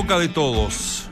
[0.00, 1.10] de todos.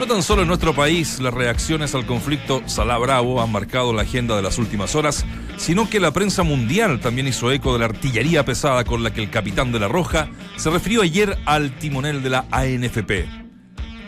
[0.00, 4.02] No tan solo en nuestro país las reacciones al conflicto Salá Bravo han marcado la
[4.02, 5.24] agenda de las últimas horas,
[5.56, 9.22] sino que la prensa mundial también hizo eco de la artillería pesada con la que
[9.22, 13.26] el capitán de la Roja se refirió ayer al timonel de la ANFP.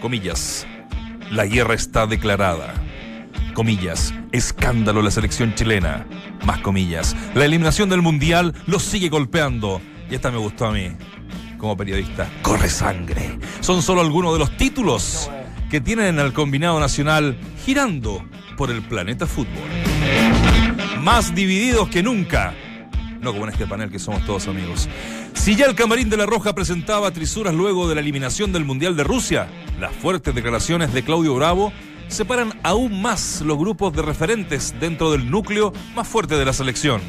[0.00, 0.66] Comillas,
[1.30, 2.74] la guerra está declarada.
[3.54, 6.06] Comillas, escándalo la selección chilena.
[6.44, 9.80] Más comillas, la eliminación del Mundial los sigue golpeando.
[10.10, 10.90] Y esta me gustó a mí,
[11.58, 12.28] como periodista.
[12.42, 13.38] Corre sangre.
[13.60, 15.30] Son solo algunos de los títulos
[15.70, 18.24] que tienen al combinado nacional girando
[18.56, 19.68] por el planeta fútbol.
[21.02, 22.54] Más divididos que nunca.
[23.20, 24.88] No como en este panel que somos todos amigos.
[25.34, 28.96] Si ya el camarín de la Roja presentaba trisuras luego de la eliminación del Mundial
[28.96, 29.48] de Rusia,
[29.80, 31.72] las fuertes declaraciones de Claudio Bravo
[32.08, 37.00] separan aún más los grupos de referentes dentro del núcleo más fuerte de la selección.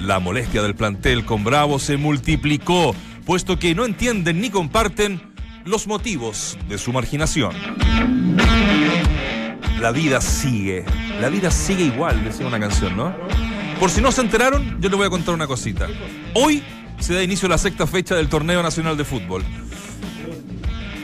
[0.00, 5.32] La molestia del plantel con Bravo se multiplicó, puesto que no entienden ni comparten
[5.64, 7.54] los motivos de su marginación.
[9.80, 10.84] La vida sigue,
[11.20, 13.14] la vida sigue igual, decía una canción, ¿no?
[13.80, 15.88] Por si no se enteraron, yo les voy a contar una cosita.
[16.34, 16.62] Hoy
[17.00, 19.44] se da inicio a la sexta fecha del Torneo Nacional de Fútbol.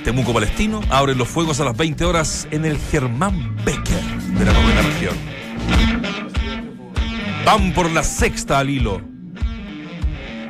[0.05, 4.00] Temuco Palestino abre los fuegos a las 20 horas en el Germán Becker
[4.39, 5.16] de la novena región.
[7.44, 9.02] Van por la sexta al hilo.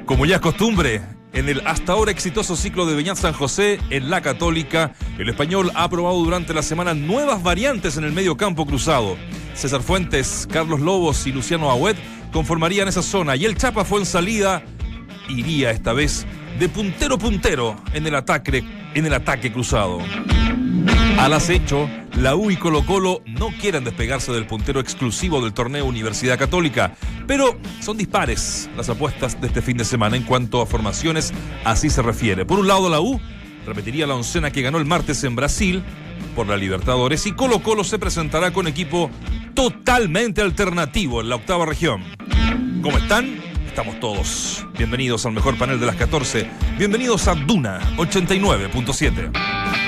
[0.04, 1.02] Como ya es costumbre,
[1.38, 5.70] en el hasta ahora exitoso ciclo de Beñat San José en la Católica, el español
[5.76, 9.16] ha probado durante la semana nuevas variantes en el medio campo cruzado.
[9.54, 11.96] César Fuentes, Carlos Lobos y Luciano Agüet
[12.32, 14.64] conformarían esa zona y el Chapa fue en salida,
[15.28, 16.26] iría esta vez
[16.58, 18.64] de puntero puntero en el ataque,
[18.94, 20.00] en el ataque cruzado.
[21.18, 21.88] Al acecho,
[22.20, 26.94] la U y Colo Colo no quieren despegarse del puntero exclusivo del torneo Universidad Católica,
[27.28, 31.32] pero son dispares las apuestas de este fin de semana en cuanto a formaciones,
[31.64, 32.44] así se refiere.
[32.44, 33.20] Por un lado, la U
[33.66, 35.82] repetiría la oncena que ganó el martes en Brasil
[36.34, 39.10] por la Libertadores y Colo Colo se presentará con equipo
[39.54, 42.02] totalmente alternativo en la octava región.
[42.82, 43.38] ¿Cómo están?
[43.66, 44.66] Estamos todos.
[44.76, 46.50] Bienvenidos al mejor panel de las 14.
[46.78, 49.87] Bienvenidos a Duna 89.7.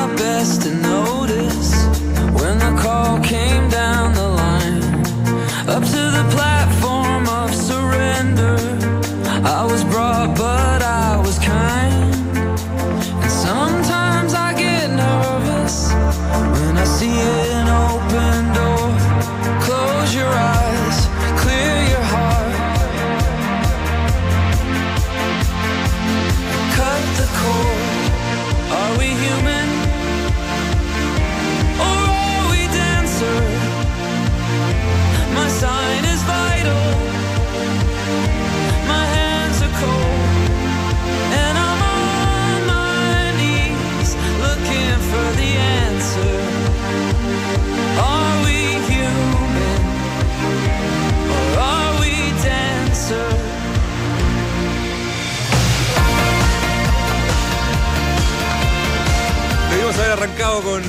[60.63, 60.81] con.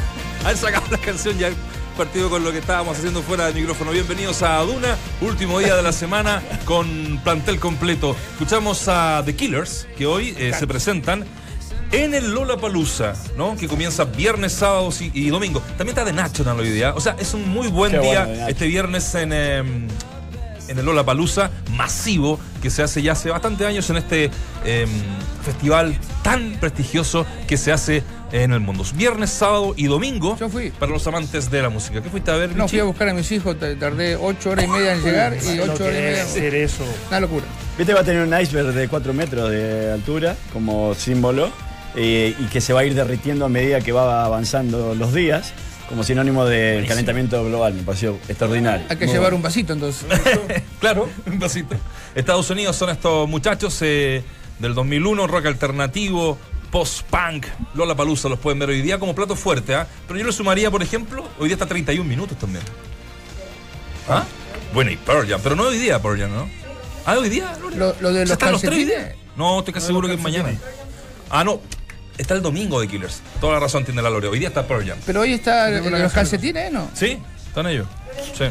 [0.44, 1.50] haber sacado la canción ya
[1.96, 3.90] partido con lo que estábamos haciendo fuera del micrófono.
[3.90, 8.16] Bienvenidos a Duna, último día de la semana con plantel completo.
[8.32, 11.26] Escuchamos a The Killers, que hoy eh, se presentan
[11.92, 13.56] en el Lola Palusa, ¿no?
[13.56, 15.60] Que comienza viernes, sábados y, y domingo.
[15.76, 16.94] También está de National hoy día.
[16.94, 19.32] O sea, es un muy buen Qué día bueno, este viernes en.
[19.32, 19.88] em,
[20.70, 24.30] en el Lola Palusa masivo que se hace ya hace bastante años en este
[24.64, 24.88] em,
[25.44, 28.84] festival tan prestigioso que se hace en el mundo.
[28.94, 30.70] Viernes, sábado y domingo Yo fui.
[30.70, 32.00] para los amantes de la música.
[32.00, 32.54] ¿Qué fuiste a ver?
[32.54, 35.56] No, fui a buscar a mis hijos, tardé ocho horas y media en llegar y
[35.56, 36.22] No ocho horas y media.
[36.22, 36.84] hacer eso.
[37.08, 37.44] Una locura.
[37.76, 41.50] Viste, va a tener un iceberg de 4 metros de altura como símbolo
[41.96, 45.52] eh, y que se va a ir derritiendo a medida que va avanzando los días,
[45.90, 47.74] como sinónimo del calentamiento global.
[47.74, 48.86] Me pareció extraordinario.
[48.88, 49.36] Hay que Muy llevar bueno.
[49.36, 50.06] un vasito entonces.
[50.80, 51.76] Claro, un vasito.
[52.14, 54.22] Estados Unidos son estos muchachos eh,
[54.58, 56.38] del 2001, rock alternativo,
[56.70, 57.46] post-punk.
[57.74, 59.86] Lola Palusa los pueden ver hoy día como plato fuerte, ¿ah?
[60.08, 62.64] Pero yo le sumaría, por ejemplo, hoy día está 31 minutos también.
[64.08, 64.24] ¿Ah?
[64.72, 66.48] Bueno, y Pearl Jam, pero no hoy día Pearl Jam, ¿no?
[67.04, 67.52] Ah, hoy día.
[67.76, 69.14] Lo- lo de ¿Ya los están los tres hoy día?
[69.36, 70.50] No, estoy casi seguro que es mañana.
[71.28, 71.60] Ah, no.
[72.18, 73.22] Está el domingo de Killers.
[73.40, 74.28] Toda la razón tiene la Lore.
[74.28, 74.98] Hoy día está Pearl Jam.
[75.06, 76.90] Pero hoy está los calcetines, ¿no?
[76.94, 77.18] ¿Sí?
[77.46, 77.86] ¿Están ellos?
[78.36, 78.44] Sí.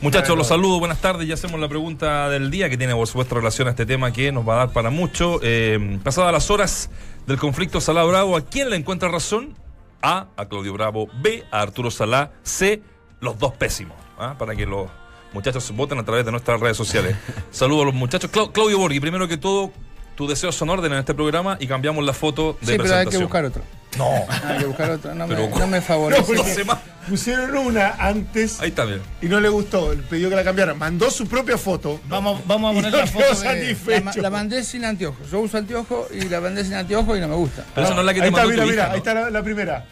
[0.00, 1.26] Muchachos, los saludo, buenas tardes.
[1.26, 4.30] Ya hacemos la pregunta del día que tiene por supuesto relación a este tema que
[4.30, 5.40] nos va a dar para mucho.
[5.42, 6.90] Eh, pasadas las horas
[7.26, 9.56] del conflicto Salá Bravo, ¿a quién le encuentra razón?
[10.02, 11.08] A, a Claudio Bravo.
[11.20, 12.30] B, a Arturo Salá.
[12.42, 12.82] C,
[13.20, 13.96] los dos pésimos.
[14.18, 14.36] ¿ah?
[14.38, 14.88] Para que los
[15.32, 17.16] muchachos voten a través de nuestras redes sociales.
[17.50, 18.30] Saludo a los muchachos.
[18.30, 19.72] Clau- Claudio Borghi, primero que todo,
[20.14, 23.06] tu deseo son orden en este programa y cambiamos la foto de Sí, pero hay
[23.06, 23.62] que buscar otro.
[23.98, 24.08] No.
[24.44, 25.14] Hay que buscar otro.
[25.14, 26.64] No, Pero- me, no me favorece.
[26.64, 26.78] No.
[27.08, 29.00] Pusieron una antes Ahí está bien.
[29.22, 29.94] y no le gustó.
[30.10, 30.76] Pidió que la cambiaran.
[30.78, 32.00] Mandó su propia foto.
[32.08, 33.76] Vamos, vamos a poner no la foto de...
[33.86, 35.30] La, ma- la mandé sin anteojos.
[35.30, 37.64] Yo uso anteojos y la mandé sin anteojos y no me gusta.
[37.74, 38.98] Pero esa no es la que ahí te está, mandó mira, tu mira, hija, ahí
[38.98, 39.84] está la, la primera.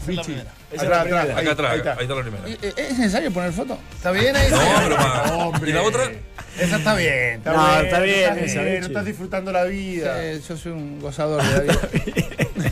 [0.00, 0.50] Esa es la primera.
[0.72, 2.02] Esa la Atrás, atrás, ahí, Acá atrás, ahí ahí está.
[2.02, 2.48] está la primera.
[2.48, 3.78] ¿Y- eh, ¿Es necesario poner foto?
[3.94, 4.50] ¿Está bien ahí?
[4.50, 5.70] No, pero pa- Hombre.
[5.70, 6.10] ¿Y la otra?
[6.58, 7.12] Esa está bien.
[7.38, 8.80] Está No, bien, está bien está esa, bien, Vichy.
[8.80, 10.22] no estás disfrutando la vida.
[10.24, 11.88] Eh, yo soy un gozador de la vida.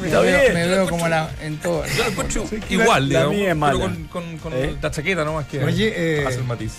[0.00, 0.54] me, Está veo, bien.
[0.54, 1.84] me veo como la, en todo.
[1.86, 3.78] Yo la encuentro igual, la digamos, mía es pero mala.
[3.80, 4.76] con, con, con ¿Eh?
[4.80, 6.72] la chaqueta nomás que Oye, eh, hace el matiz.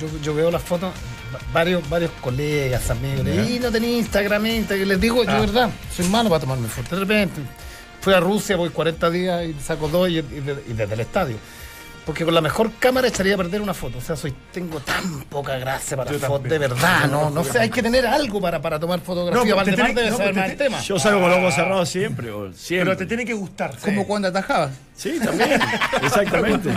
[0.00, 0.92] Yo, yo veo las fotos,
[1.34, 4.88] va- varios, varios colegas, amigos, y no tenía Instagram, Instagram.
[4.88, 5.40] Les digo, yo, Ah.
[5.40, 6.90] verdad, soy malo para tomarme fotos.
[6.90, 7.40] De repente,
[8.06, 11.00] fui a Rusia, voy 40 días y saco dos y, y de- y desde el
[11.00, 11.36] estadio.
[12.04, 13.98] Porque con la mejor cámara echaría a perder una foto.
[13.98, 17.68] O sea, soy, tengo tan poca gracia para fotos, de verdad, no, no sé, hay
[17.68, 19.40] que tener algo para, para tomar fotografía.
[19.42, 20.80] No, te Valdemar tiene- debe no, saber pero más te- el tema.
[20.82, 22.84] Yo salgo con los ojos cerrados siempre, siempre.
[22.84, 23.76] Pero te tiene que gustar.
[23.80, 24.70] Como cuando atajabas.
[24.96, 25.60] Sí, también.
[26.02, 26.70] Exactamente.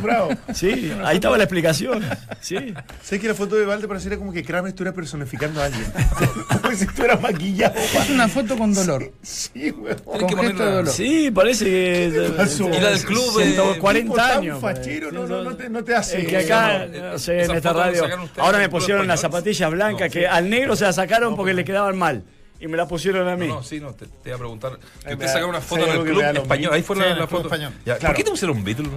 [0.53, 2.03] Sí, ahí estaba la explicación.
[2.41, 2.73] Sí.
[3.01, 5.85] Sé que la foto de Valde pareciera como que Kramer estuviera personificando a alguien.
[6.61, 7.75] como si estuviera maquillado.
[7.79, 9.11] Es una foto con dolor.
[9.21, 9.95] Sí, weón.
[9.97, 10.93] Tienes Con gesto de dolor.
[10.93, 12.05] Sí, parece que.
[12.07, 14.57] Y la del club, eh, 140 Tipo tan años.
[14.59, 14.77] pues.
[14.77, 16.21] fachero, no, no, no te, no te hace.
[16.21, 18.05] Es que acá, no, sé, en esta radio.
[18.37, 20.25] Ahora me pusieron las zapatillas blancas No, que sí.
[20.25, 22.23] al negro se las sacaron porque le quedaban mal.
[22.61, 23.47] Y me las pusieron a mí.
[23.47, 24.77] No, no, sí, no, te, te iba a preguntar.
[25.05, 26.73] Que usted sacara una foto en el club español.
[26.73, 27.43] Ahí fue Sí, la, la foto.
[27.47, 27.73] español.
[27.85, 28.07] Ya, Claro.
[28.13, 28.89] ¿Por qué te pusieron Beatles?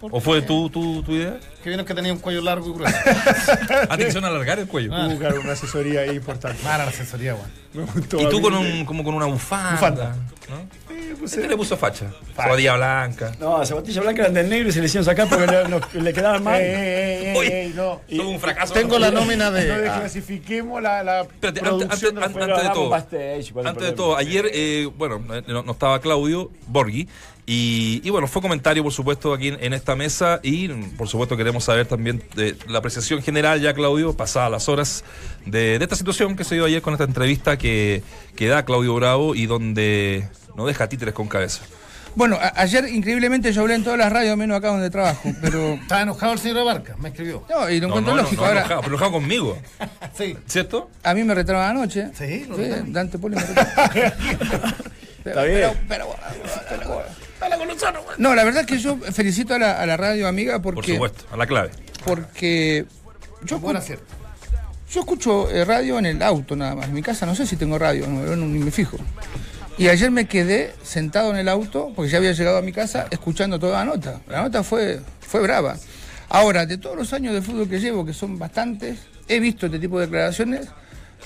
[0.00, 1.38] ¿Por ¿O fue tu, tu, tu idea?
[1.62, 2.96] Que vieron que tenía un cuello largo y grueso.
[3.96, 4.90] Te quisieron alargar el cuello.
[4.94, 5.08] Ah.
[5.10, 6.62] Uh, claro, una asesoría ahí importante.
[6.62, 7.50] Mala la asesoría, weón.
[7.72, 9.70] Me gustó Y a tú con un, como con una bufanda.
[9.72, 10.16] Bufanda.
[10.50, 10.95] ¿no?
[11.24, 12.10] Eh, ¿Qué eh, le puso facha?
[12.34, 13.32] Zapatilla blanca.
[13.40, 15.80] No, las zapatillas blancas eran del negro y se le hicieron sacar porque le, no-
[15.92, 16.60] le quedaban mal.
[16.60, 17.46] ey, ey, ey, Uy.
[17.46, 18.00] ey, no.
[18.08, 18.74] Todo un fracaso.
[18.74, 19.72] Tengo la nómina No de.
[19.72, 23.64] ah, desclasifiquemos la, la Espérate, antes, producción antes- de la antes de todo, backstage, ¿cuál
[23.66, 27.08] es el antes de todo, ayer, eh, bueno, eh, no, no estaba Claudio Borghi
[27.48, 31.36] y, y bueno, fue comentario, por supuesto, aquí en, en esta mesa y, por supuesto,
[31.36, 35.04] queremos saber también de la apreciación general ya, Claudio, pasadas las horas
[35.44, 38.02] de, de esta situación que se dio ayer con esta entrevista que,
[38.34, 41.62] que da Claudio Bravo y donde no deja títeres con cabeza.
[42.14, 45.74] Bueno, a- ayer increíblemente yo hablé en todas las radios, menos acá donde trabajo, pero...
[45.74, 47.44] Estaba enojado el señor Abarca, me escribió.
[47.50, 48.42] No, y lo No, encuentro no, no, lógico.
[48.42, 49.58] no, Ahora, enojado, pero enojado conmigo,
[50.16, 50.36] Sí.
[50.46, 50.90] ¿cierto?
[51.02, 52.08] a mí me retaron anoche.
[52.14, 52.62] Sí, lo Sí.
[52.86, 54.14] Dante Poli me retaron.
[55.24, 55.58] Está bien.
[55.60, 56.06] Pero, pero,
[56.70, 57.02] pero-
[58.18, 60.94] no, la verdad es que yo felicito a la, a la radio amiga Por porque,
[60.94, 61.70] supuesto, a la clave.
[62.04, 62.86] porque
[63.44, 64.04] yo, Buen escu- acierto.
[64.90, 66.86] yo escucho eh, radio en el auto nada más.
[66.86, 68.96] En mi casa no sé si tengo radio, no, no, ni me fijo.
[69.78, 73.06] Y ayer me quedé sentado en el auto, porque ya había llegado a mi casa,
[73.10, 74.20] escuchando toda la nota.
[74.28, 75.76] La nota fue, fue brava.
[76.30, 79.78] Ahora, de todos los años de fútbol que llevo, que son bastantes, he visto este
[79.78, 80.68] tipo de declaraciones,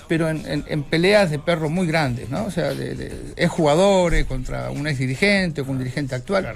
[0.08, 2.44] pero en, en- en peleas de perros muy grandes, ¿no?
[2.44, 6.55] O sea, de, de ex jugadores contra un ex dirigente o con un dirigente actual.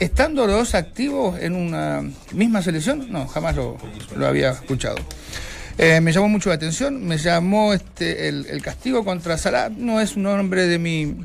[0.00, 2.02] Estando los dos activos en una
[2.32, 3.78] misma selección, no, jamás lo,
[4.16, 4.96] lo había escuchado.
[5.78, 10.16] Eh, me llamó mucho la atención, me llamó este, el, castigo contra Salah, no es
[10.16, 11.16] un hombre de mi,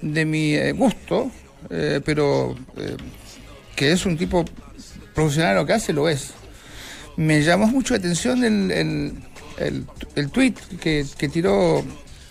[0.00, 1.30] de mi eh, gusto,
[1.68, 2.56] eh, pero
[3.76, 4.44] que es un tipo
[5.14, 6.30] profesional lo que hace, lo es.
[7.16, 8.70] Me llamó mucho la atención el,
[9.58, 9.86] el,
[10.16, 11.84] el, tuit que, que tiró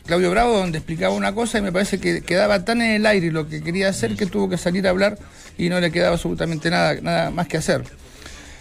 [0.07, 3.31] Claudio Bravo, donde explicaba una cosa y me parece que quedaba tan en el aire
[3.31, 5.19] lo que quería hacer que tuvo que salir a hablar
[5.59, 7.83] y no le quedaba absolutamente nada, nada más que hacer.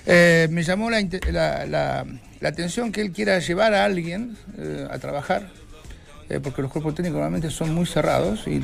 [0.06, 2.04] Me llamó la-
[2.40, 5.50] la atención que él quiera llevar a alguien eh, a trabajar,
[6.28, 8.60] eh, porque los cuerpos técnicos normalmente son muy cerrados y,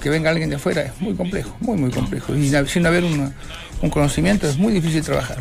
[0.00, 2.34] que venga alguien de afuera es muy complejo, muy, muy complejo.
[2.34, 3.32] Y sin haber una-
[3.82, 5.38] un conocimiento es muy difícil trabajar.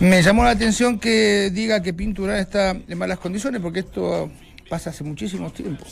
[0.00, 4.30] Me llamó la atención que diga que Pinturán está en malas condiciones, porque esto
[4.68, 5.84] pasa hace muchísimo tiempo.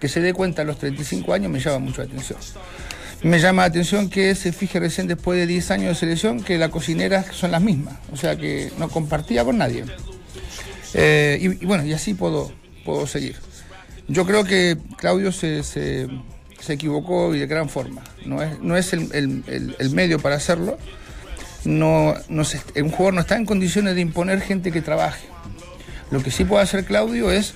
[0.00, 2.38] Que se dé cuenta a los 35 años me llama mucho la atención.
[3.22, 6.58] Me llama la atención que se fije recién después de 10 años de selección que
[6.58, 9.84] las cocineras son las mismas, o sea que no compartía con nadie.
[10.94, 12.52] Eh, y, bueno, y así puedo,
[12.84, 13.36] puedo seguir.
[14.08, 16.08] Yo creo que Claudio se, se-
[16.60, 18.02] se equivocó y de gran forma.
[18.26, 20.76] No es, no es el, el- el- el medio para hacerlo.
[21.64, 25.26] No, no se- un jugador no está en condiciones de imponer gente que trabaje.
[26.10, 27.54] Lo que sí puede hacer Claudio es,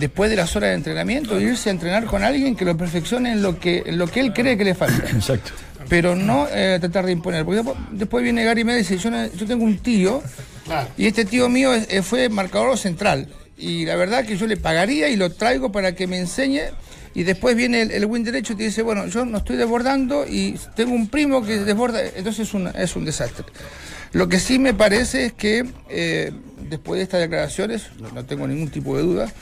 [0.00, 3.42] después de las horas de entrenamiento, irse a entrenar con alguien que lo perfeccione en
[3.42, 5.04] lo que, en lo que él cree que le falta.
[5.14, 5.52] Exacto.
[5.88, 7.44] pero no eh, tratar de imponer.
[7.44, 10.22] Porque después, después viene Gary y me dice, yo, no- yo tengo un tío,
[10.64, 10.88] Claro.
[10.96, 13.28] y este tío mío es- eh, fue marcador central.
[13.58, 16.62] Y la verdad que yo le pagaría y lo traigo para que me enseñe.
[17.12, 20.24] Y después viene el, el win derecho y te dice, bueno, yo no estoy desbordando
[20.26, 22.00] y tengo un primo que desborda.
[22.14, 23.44] Entonces es un, es un desastre.
[24.12, 26.32] Lo que sí me parece es que eh,
[26.68, 27.82] después de estas declaraciones,
[28.14, 29.32] no tengo ningún tipo de duda,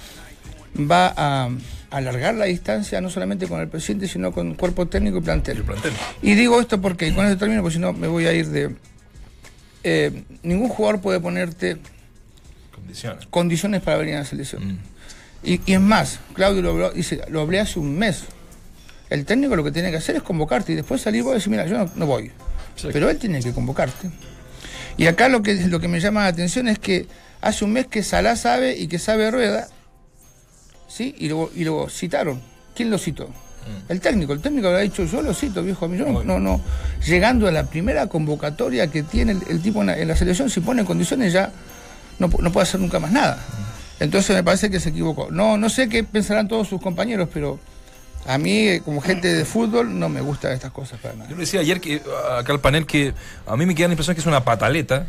[0.77, 1.51] va a
[1.91, 5.59] alargar la distancia no solamente con el presidente, sino con cuerpo técnico y plantel.
[5.59, 5.93] El plantel.
[6.23, 8.49] Y digo esto porque, y con esto termino, porque si no me voy a ir
[8.49, 8.75] de...
[9.85, 11.79] eh, ningún jugador puede ponerte
[12.75, 13.27] Condiciones.
[13.27, 14.67] condiciones para venir a la selección.
[14.67, 14.79] Mm.
[15.45, 18.25] Y, y es más, Claudio lo habló, dice, lo hablé hace un mes.
[19.09, 21.51] El técnico lo que tiene que hacer es convocarte y después salir vos y decir,
[21.51, 22.31] mira, yo no, no voy.
[22.93, 24.11] Pero él tiene que convocarte.
[24.97, 27.07] Y acá lo que, lo que me llama la atención es que
[27.41, 29.69] hace un mes que Salá sabe y que sabe Rueda,
[30.89, 31.15] ¿sí?
[31.19, 32.41] Y lo, y lo citaron.
[32.75, 33.29] ¿Quién lo citó?
[33.89, 34.33] El técnico.
[34.33, 35.85] El técnico habrá dicho, yo lo cito, viejo.
[35.85, 36.61] A mí, yo no, no, no.
[37.07, 40.49] Llegando a la primera convocatoria que tiene el, el tipo en la, en la selección,
[40.49, 41.53] si pone condiciones ya
[42.19, 43.39] no, no puede hacer nunca más nada.
[44.01, 45.31] Entonces me parece que se equivocó.
[45.31, 47.59] No, no sé qué pensarán todos sus compañeros, pero
[48.27, 51.29] a mí, como gente de fútbol, no me gustan estas cosas para nada.
[51.29, 52.03] Yo le decía ayer que
[52.39, 53.15] acá al panel que
[53.47, 55.07] a mí me queda la impresión que es una pataleta,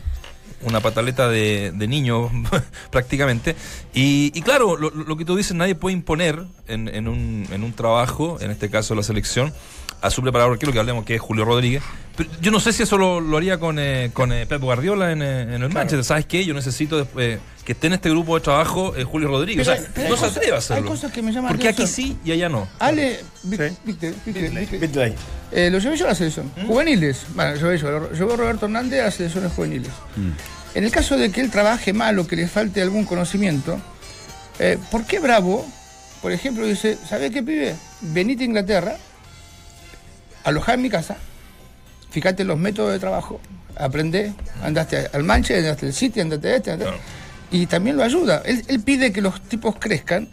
[0.62, 2.30] una pataleta de, de niño
[2.92, 3.56] prácticamente.
[3.94, 7.64] Y, y claro, lo, lo que tú dices, nadie puede imponer en, en un, en
[7.64, 9.54] un trabajo, en este caso la selección,
[10.02, 11.84] a su preparador, que es lo que hablemos, que es Julio Rodríguez.
[12.16, 15.12] Pero yo no sé si eso lo, lo haría con, eh, con eh, Pep Guardiola
[15.12, 16.04] en, eh, en el Manchester.
[16.04, 16.44] ¿Sabes qué?
[16.46, 19.66] Yo necesito después que esté en este grupo de trabajo eh, Julio Rodríguez.
[19.68, 20.90] Pero o sea, hay- pero hay no se atreve a hay hacerlo.
[20.90, 22.68] cosas que me llaman la Porque aquí sí y allá no.
[22.80, 25.14] Ale, Bitley.
[25.52, 26.52] Eh, lo llevé yo a la selección.
[26.68, 27.26] Juveniles.
[27.36, 27.90] Bueno, lo llevé yo.
[27.92, 29.92] Lo llevó Roberto Hernández a las selecciones juveniles.
[30.76, 33.80] En el caso de que él trabaje mal o que le falte algún conocimiento,
[34.60, 35.66] eh, ¿por qué Bravo,
[36.22, 37.76] por ejemplo, dice, ¿sabés qué pibe?
[38.02, 38.98] Venite a Inglaterra,
[40.50, 41.18] alojá en mi casa,
[42.12, 43.40] fíjate los métodos de trabajo,
[43.78, 46.98] aprende, andaste al Manchester, andaste al City, andaste a este, andaste- Claro.
[47.52, 48.42] y también lo ayuda.
[48.46, 50.28] Él, él pide que los tipos crezcan,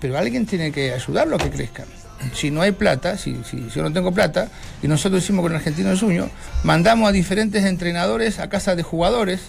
[0.00, 1.86] pero alguien tiene que ayudarlos a que crezcan.
[2.34, 4.48] Si no hay plata, si, si, si yo no tengo plata,
[4.80, 6.30] y nosotros hicimos con el Argentino de Suño,
[6.62, 9.40] mandamos a diferentes entrenadores a casa de jugadores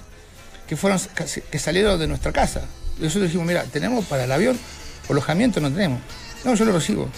[0.67, 0.99] que fueron
[1.51, 2.61] que salieron de nuestra casa.
[2.99, 4.57] Y nosotros dijimos, mira, tenemos para el avión,
[5.07, 5.99] alojamiento no tenemos.
[6.45, 7.09] No, yo lo recibo.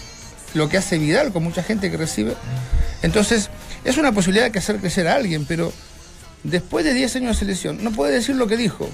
[0.56, 2.34] Lo que hace Vidal con mucha gente que recibe.
[3.04, 3.50] Entonces,
[3.84, 5.72] es una posibilidad de hacer crecer a alguien, pero
[6.44, 8.90] después de 10 años de selección, no puede decir lo que dijo.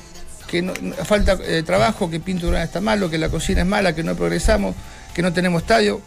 [0.47, 0.73] Que no-
[1.05, 4.15] falta eh, trabajo, que Pinto Durán está malo, que la cocina es mala, que no
[4.15, 4.75] progresamos,
[5.13, 6.01] que no tenemos estadio.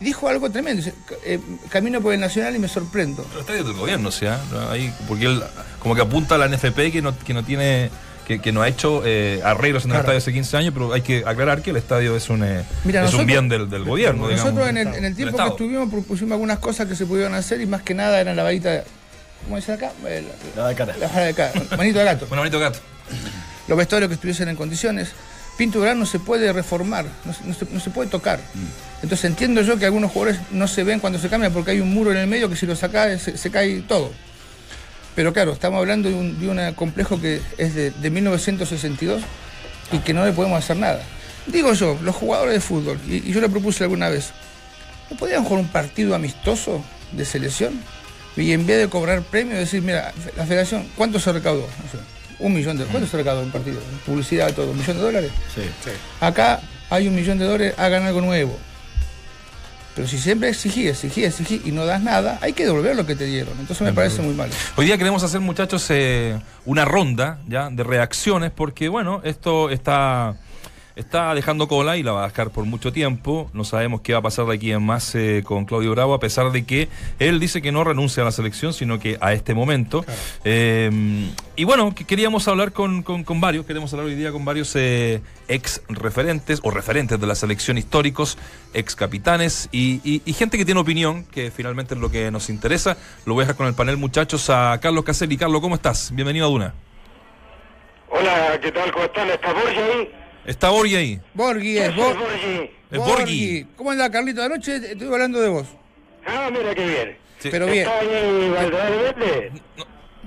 [0.00, 0.86] Dijo algo tremendo.
[1.24, 3.24] eh, camino por el Nacional y me sorprendo.
[3.32, 4.38] Los estadios del gobierno, o sea.
[4.70, 5.42] Ahí, porque él
[5.78, 7.90] como que apunta a la NFP que no, que no tiene,
[8.26, 10.02] que, que no ha hecho eh, arreglos en el Claro.
[10.04, 13.00] estadio hace 15 años, pero hay que aclarar que el estadio es un, eh, Mira,
[13.00, 14.68] es nosotros- un bien del, del gobierno, Nosotros digamos.
[14.70, 17.66] en el, en el tiempo que estuvimos propusimos algunas cosas que se pudieron hacer y
[17.66, 18.82] más que nada eran la varita, de-
[19.44, 19.92] ¿cómo dice acá?
[20.06, 20.24] Eh,
[20.56, 20.96] La, La de cara.
[20.98, 22.26] la de acá, manito de gato.
[22.28, 22.80] Bueno, bonito gato.
[23.68, 25.10] Los vestuarios que estuviesen en condiciones.
[25.56, 28.38] Pinto Durán no se puede reformar, no se, no se- no se puede tocar.
[29.02, 31.94] Entonces entiendo yo que algunos jugadores no se ven cuando se cambian porque hay un
[31.94, 34.12] muro en el medio que si lo saca se, se cae todo.
[35.16, 39.22] Pero claro, estamos hablando de un, de un complejo que es de, de 1962
[39.90, 41.00] y que no le podemos hacer nada.
[41.46, 44.32] Digo yo, los jugadores de fútbol, y, y yo le propuse alguna vez,
[45.10, 47.80] ¿no podrían jugar un partido amistoso de selección?
[48.36, 51.62] Y en vez de cobrar premio, decir, mira, la federación, ¿cuánto se recaudó?
[51.62, 51.98] No sé,
[52.38, 53.80] un millón de ¿Cuánto se recaudó un partido?
[54.04, 55.30] Publicidad, todo, un millón de dólares.
[55.54, 55.62] Sí.
[56.20, 58.58] Acá hay un millón de dólares, hagan algo nuevo.
[59.96, 63.16] Pero si siempre exigí, exigí, exigí y no das nada, hay que devolver lo que
[63.16, 63.54] te dieron.
[63.58, 64.50] Entonces me parece muy mal.
[64.76, 70.36] Hoy día queremos hacer, muchachos, eh, una ronda ya de reacciones, porque bueno, esto está,
[70.96, 73.50] está dejando cola y la va a dejar por mucho tiempo.
[73.52, 76.18] No sabemos qué va a pasar de aquí en más eh, con Claudio Bravo, a
[76.20, 76.88] pesar de que
[77.18, 80.04] él dice que no renuncia a la selección, sino que a este momento.
[80.44, 80.90] Eh,
[81.54, 84.74] y bueno, que queríamos hablar con, con- con varios, queremos hablar hoy día con varios
[84.74, 88.38] eh, ex referentes o referentes de la selección históricos,
[88.72, 92.48] ex capitanes y, y- y gente que tiene opinión, que finalmente es lo que nos
[92.48, 92.96] interesa.
[93.26, 95.36] Lo voy a dejar con el panel, muchachos, a Carlos Caselli.
[95.36, 96.10] Carlos, ¿cómo estás?
[96.14, 96.74] Bienvenido a Duna.
[98.08, 98.90] Hola, ¿qué tal?
[98.92, 99.28] ¿Cómo están?
[99.28, 100.10] ¿Está Borgi ahí?
[100.46, 101.20] Está Borgi ahí.
[101.34, 102.70] Borghi es, ¿Qué Bor- Borgi?
[102.90, 103.66] Es Borghi.
[103.76, 104.42] ¿Cómo anda Carlito?
[104.42, 105.66] Anoche estuve hablando de vos.
[106.26, 107.16] Ah, mira qué bien.
[107.38, 107.48] Sí.
[107.50, 107.86] Pero bien.
[107.88, 109.52] ¿Está ahí Verde?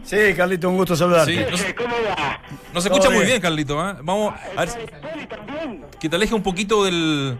[0.03, 1.33] Sí, Carlito, un gusto saludarte.
[1.33, 1.45] Sí.
[1.51, 2.41] No se- Sí, ¿Cómo va?
[2.73, 3.41] No se escucha muy bien.
[3.41, 3.79] Carlito.
[3.89, 3.93] ¿eh?
[4.01, 5.85] Vamos a ver ¿Está el Poli también?
[5.99, 7.37] que te aleje un poquito del,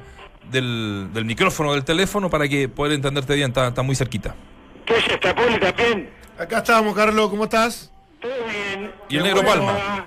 [0.52, 3.50] del, del micrófono del teléfono para que poder entenderte bien.
[3.50, 4.36] Está, está muy cerquita.
[4.86, 6.10] ¿Qué es esta Poli también?
[6.38, 7.92] Acá estamos, Carlos, ¿cómo estás?
[8.22, 8.92] Todo bien.
[9.10, 9.78] Y el negro Palma.
[9.78, 10.06] ah.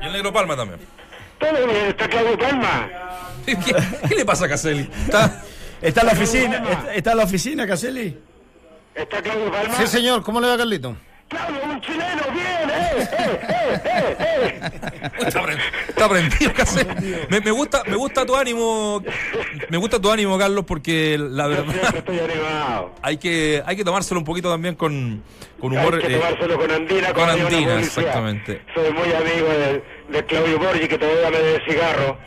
[0.00, 0.80] Y el negro Palma también.
[1.38, 2.88] Todo bien, está Claudio Palma.
[3.46, 3.56] ¿Qué,
[4.08, 4.88] qué le pasa a Caselli?
[5.06, 5.42] Está,
[5.80, 6.56] ¿Está en la oficina?
[6.56, 8.18] ¿Está, está en la oficina, Caselli?
[8.94, 9.74] ¿Está Claudio Palma?
[9.76, 10.96] Sí, señor, ¿cómo le va, Carlito?
[11.28, 14.70] Claudio, un chileno, bien, eh, eh, eh, eh, eh.
[15.26, 15.56] Está, pre-
[15.88, 16.80] está prendido casi.
[17.28, 19.02] Me, me gusta, me gusta tu ánimo.
[19.68, 22.94] Me gusta tu ánimo, Carlos, porque la verdad estoy animado.
[23.02, 25.22] hay que, hay que tomárselo un poquito también con,
[25.60, 25.96] con humor.
[25.96, 27.12] Hay que eh, tomárselo con Andina.
[27.12, 28.62] con una Andina, exactamente.
[28.74, 32.18] Soy muy amigo de, de Claudio Borgi, que todavía me debe cigarro.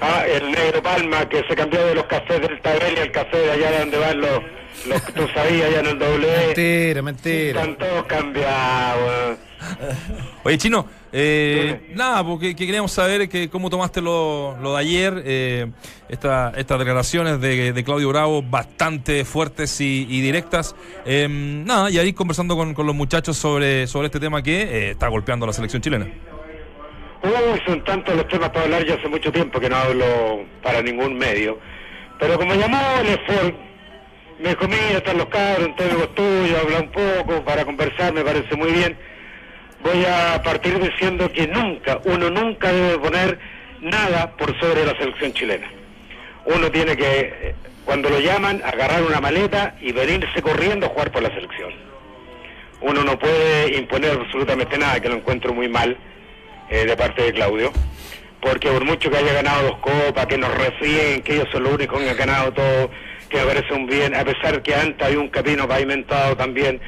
[0.00, 3.36] Ah, el negro Palma, que se cambió de los cafés del Tabel y al café
[3.38, 4.40] de allá donde van los,
[4.86, 6.46] los tú sabías, allá en el W.
[6.46, 7.60] Mentira, mentira.
[7.60, 9.38] Están todos cambiados.
[10.44, 15.22] Oye, Chino, eh, nada, porque que queríamos saber que cómo tomaste lo, lo de ayer,
[15.24, 15.70] eh,
[16.08, 20.74] esta- estas declaraciones de, de Claudio Bravo, bastante fuertes y, y directas.
[21.06, 24.90] Eh, nada, y ahí conversando con, con los muchachos sobre, sobre este tema que eh,
[24.92, 26.08] está golpeando a la selección chilena.
[27.22, 30.82] Uy, son tantos los temas para hablar, ya hace mucho tiempo que no hablo para
[30.82, 31.56] ningún medio.
[32.18, 33.54] Pero como llamó el Ford,
[34.40, 38.56] me dijo, mira, están los cabros, Antonio tuyo, habla un poco para conversar, me parece
[38.56, 38.96] muy bien.
[39.84, 43.38] Voy a partir diciendo que nunca, uno nunca debe poner
[43.80, 45.70] nada por sobre la selección chilena.
[46.44, 51.22] Uno tiene que, cuando lo llaman, agarrar una maleta y venirse corriendo a jugar por
[51.22, 51.72] la selección.
[52.80, 55.96] Uno no puede imponer absolutamente nada, que lo encuentro muy mal
[56.72, 57.70] eh, de parte de Claudio,
[58.40, 61.74] porque por mucho que haya ganado dos copas, que nos refríen, que ellos son los
[61.74, 62.90] únicos que han ganado todo,
[63.28, 66.80] que me un bien, a pesar que antes hay un camino pavimentado también,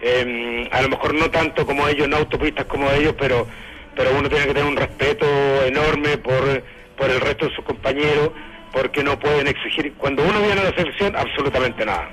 [0.00, 3.46] eh, a lo mejor no tanto como ellos, no autopistas como ellos, pero
[3.94, 5.26] pero uno tiene que tener un respeto
[5.66, 6.62] enorme por,
[6.96, 8.30] por el resto de sus compañeros,
[8.72, 12.08] porque no pueden exigir, cuando uno viene a la selección, absolutamente nada.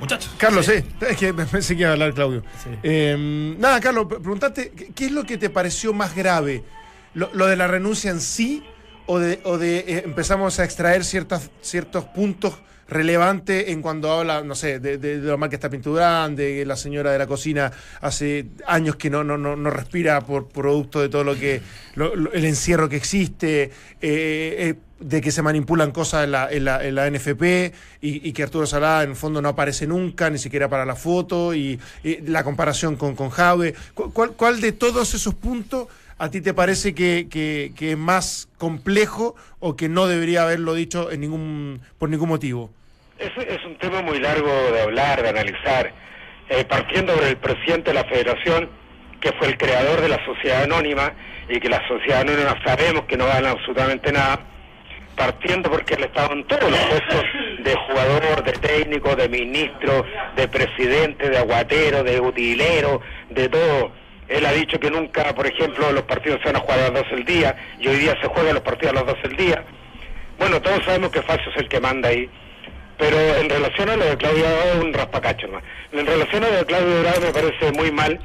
[0.00, 0.30] Muchachos.
[0.38, 0.74] Carlos, sí.
[1.00, 2.42] Es que me pensé que iba a hablar Claudio.
[2.82, 6.62] Eh, nada, Carlos, pre- preguntate, ¿qué- ¿qué es lo que te pareció más grave?
[7.14, 8.62] ¿Lo, lo de la renuncia en sí
[9.06, 12.54] o de, o de eh, empezamos a extraer ciertas, ciertos puntos
[12.88, 16.76] relevantes en cuando habla, no sé, de, lo mal que está Pinturán, de que la
[16.76, 17.70] señora de la cocina
[18.00, 21.60] hace años que no, no, no, no respira por producto de todo lo que,
[21.94, 23.70] lo- el encierro que existe, eh,
[24.00, 28.42] eh, de que se manipulan cosas en la, en la, en la NFP y, que
[28.42, 31.78] Arturo Salada en el fondo no aparece nunca, ni siquiera para la foto, y,
[32.24, 33.74] la comparación con, con Jave.
[33.94, 37.98] ¿Cu- ¿Cuál, cuál de todos esos puntos a ti te parece que, que- que es
[37.98, 42.70] más complejo o que no debería haberlo dicho en ningún, por ningún motivo?
[43.18, 45.92] Es, un tema muy largo de hablar, de analizar.
[46.50, 48.70] Eh, partiendo por el presidente de la federación,
[49.20, 51.12] que fue el creador de la sociedad anónima,
[51.48, 54.38] y que la sociedad anónima sabemos que no gana absolutamente nada,
[55.16, 57.24] partiendo porque él estaba en todos los puestos
[57.58, 63.00] de jugador, de técnico, de ministro, de presidente, de aguatero, de utilero,
[63.30, 63.92] de todo.
[64.28, 67.02] Él ha dicho que nunca, por ejemplo, los partidos se van a jugar a las
[67.02, 69.64] 12 del día, y hoy día se juegan los partidos a las 12 del día.
[70.38, 72.30] Bueno, todos sabemos que Facio es el que manda ahí.
[72.98, 75.62] Pero en relación a lo de Claudio Bravo, un raspacacho más.
[75.92, 78.18] En relación a lo de Claudio Bravo me parece muy mal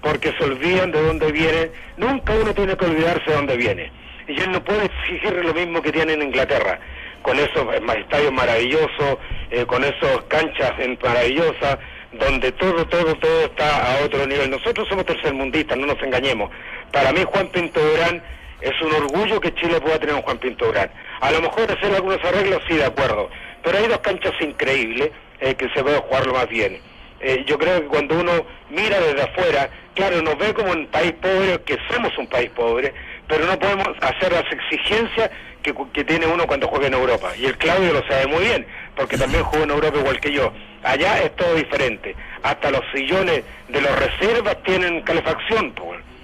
[0.00, 1.70] porque se olvidan de dónde viene.
[1.96, 3.92] Nunca uno tiene que olvidarse de dónde viene.
[4.28, 6.78] Y él no puede exigir lo mismo que tiene en Inglaterra,
[7.22, 9.18] con esos estadios maravillosos,
[9.50, 11.78] eh, con esos canchas maravillosas,
[12.12, 14.50] donde todo, todo, todo está a otro nivel.
[14.50, 16.50] Nosotros somos tercermundistas, no nos engañemos.
[16.92, 18.22] Para mí Juan Pinto Durán
[18.60, 20.90] es un orgullo que Chile pueda tener un Juan Pinto Durán.
[21.20, 23.28] A lo mejor hacer algunos arreglos, sí, de acuerdo.
[23.62, 26.78] Pero hay dos canchas increíbles eh, que se puede jugarlo más bien.
[27.20, 31.12] Eh, yo creo que cuando uno mira desde afuera, claro, nos ve como un país
[31.12, 32.92] pobre, que somos un país pobre,
[33.28, 35.30] pero no podemos hacer las exigencias
[35.62, 37.32] que, que tiene uno cuando juega en Europa.
[37.38, 40.52] Y el Claudio lo sabe muy bien, porque también jugó en Europa igual que yo.
[40.82, 42.16] Allá es todo diferente.
[42.42, 45.72] Hasta los sillones de los reservas tienen calefacción.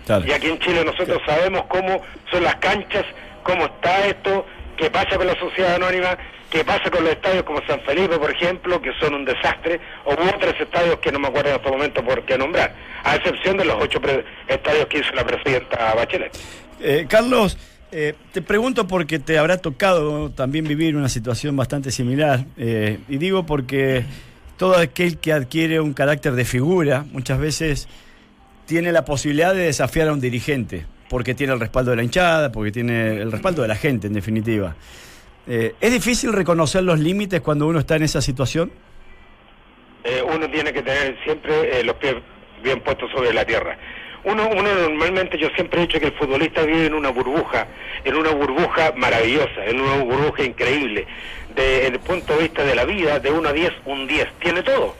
[0.04, 0.26] Claro.
[0.26, 3.04] Y aquí en Chile nosotros sabemos cómo son las canchas,
[3.44, 4.44] cómo está esto,
[4.76, 6.18] qué pasa con la sociedad anónima,
[6.50, 10.12] qué pasa con los estadios como San Felipe, por ejemplo, que son un desastre, o
[10.12, 13.64] otros estadios que no me acuerdo en este momento por qué nombrar, a excepción de
[13.64, 16.36] los ocho pre- estadios que hizo la presidenta Bachelet.
[16.80, 17.58] Eh, Carlos,
[17.92, 22.44] eh, te pregunto porque te habrá tocado también vivir una situación bastante similar.
[22.56, 24.04] eh, y digo porque
[24.56, 27.88] todo aquel que adquiere un carácter de figura muchas veces
[28.66, 32.52] tiene la posibilidad de desafiar a un dirigente, porque tiene el respaldo de la hinchada,
[32.52, 34.74] porque tiene el respaldo de la gente, en definitiva.
[35.50, 38.70] Eh, ¿Es difícil reconocer los límites cuando uno está en esa situación?
[40.04, 42.16] Eh, uno tiene que tener siempre eh, los pies
[42.62, 43.78] bien puestos sobre la tierra.
[44.24, 47.66] Uno, uno normalmente, yo siempre he dicho que el futbolista vive en una burbuja,
[48.04, 51.06] en una burbuja maravillosa, en una burbuja increíble.
[51.54, 54.62] Desde el punto de vista de la vida, de 1 a 10, un 10, tiene
[54.62, 54.94] todo.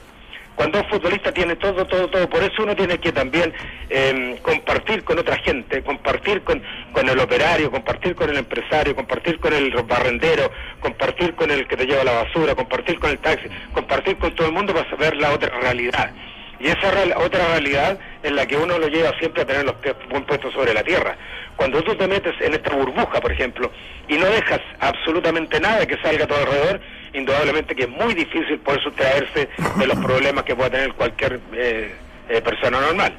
[0.59, 3.53] Cuando un futbolista tiene todo, todo, todo, por eso uno tiene que también
[3.89, 9.39] eh, compartir con otra gente, compartir con, con el operario, compartir con el empresario, compartir
[9.39, 13.47] con el barrendero, compartir con el que te lleva la basura, compartir con el taxi,
[13.73, 16.11] compartir con todo el mundo para saber la otra realidad.
[16.59, 19.75] Y esa real- otra realidad es la que uno lo lleva siempre a tener los
[19.75, 21.15] pies buen puestos sobre la tierra.
[21.55, 23.71] Cuando tú te metes en esta burbuja, por ejemplo,
[24.09, 26.81] y no dejas absolutamente nada que salga a tu alrededor,
[27.13, 31.95] indudablemente que es muy difícil poder sustraerse de los problemas que pueda tener cualquier eh,
[32.29, 33.13] eh, persona normal.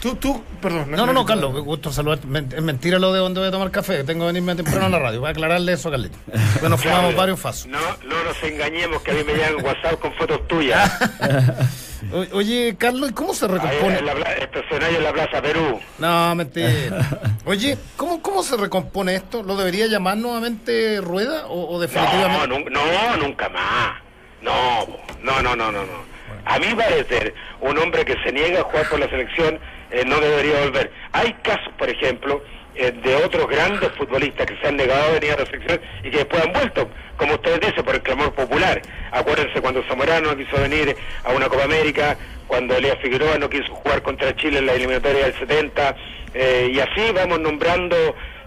[0.00, 0.90] Tú, tú, perdón.
[0.90, 2.24] No, no, no, Carlos, gusto saludar.
[2.26, 4.04] Men- Es mentira lo de donde voy a tomar café.
[4.04, 5.20] Tengo que venirme temprano a la radio.
[5.20, 6.18] Voy a aclararle eso a Carlito.
[6.26, 7.66] Porque nos fumamos Claudio, varios fasos.
[7.66, 10.92] No, no nos engañemos que a mí me llegan WhatsApp con fotos tuyas.
[12.12, 13.98] O- Oye, Carlos, ¿y cómo se recompone?
[13.98, 15.80] en la Plaza Perú.
[15.98, 17.08] No, mentira.
[17.44, 19.42] Oye, ¿cómo, ¿cómo se recompone esto?
[19.42, 22.48] ¿Lo debería llamar nuevamente Rueda o, o No, definitivamente?
[22.48, 24.00] nun- no, nunca más.
[24.42, 24.86] No,
[25.22, 26.16] no, no, no, no, no.
[26.44, 29.58] A mí parecer, un hombre que se niega a jugar por la selección
[29.90, 30.92] eh, no debería volver.
[31.12, 32.42] Hay casos, por ejemplo,
[32.76, 36.10] eh, de otros grandes futbolistas que se han negado a venir a la selección y
[36.10, 38.82] que después han vuelto, como ustedes dicen, por el clamor popular.
[39.10, 43.72] Acuérdense cuando Zamorano no quiso venir a una Copa América, cuando Elías Figueroa no quiso
[43.74, 45.96] jugar contra Chile en la eliminatoria del 70,
[46.34, 47.96] eh, y así vamos nombrando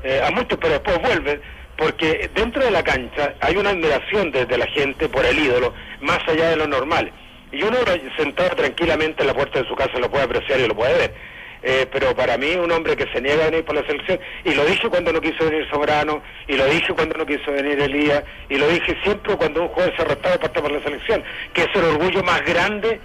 [0.04, 1.42] eh, a muchos, pero después vuelven
[1.80, 6.20] porque dentro de la cancha hay una admiración desde la gente por el ídolo, más
[6.28, 7.12] allá de lo normal.
[7.52, 7.78] Y uno
[8.18, 11.14] sentado tranquilamente en la puerta de su casa lo puede apreciar y lo puede ver.
[11.62, 14.54] Eh, pero para mí un hombre que se niega a venir por la selección, y
[14.54, 18.24] lo dije cuando no quiso venir Sobrano, y lo dije cuando no quiso venir Elías,
[18.50, 21.62] y lo dije siempre cuando un jugador se arrestaba para estar por la selección, que
[21.64, 23.00] es el orgullo más grande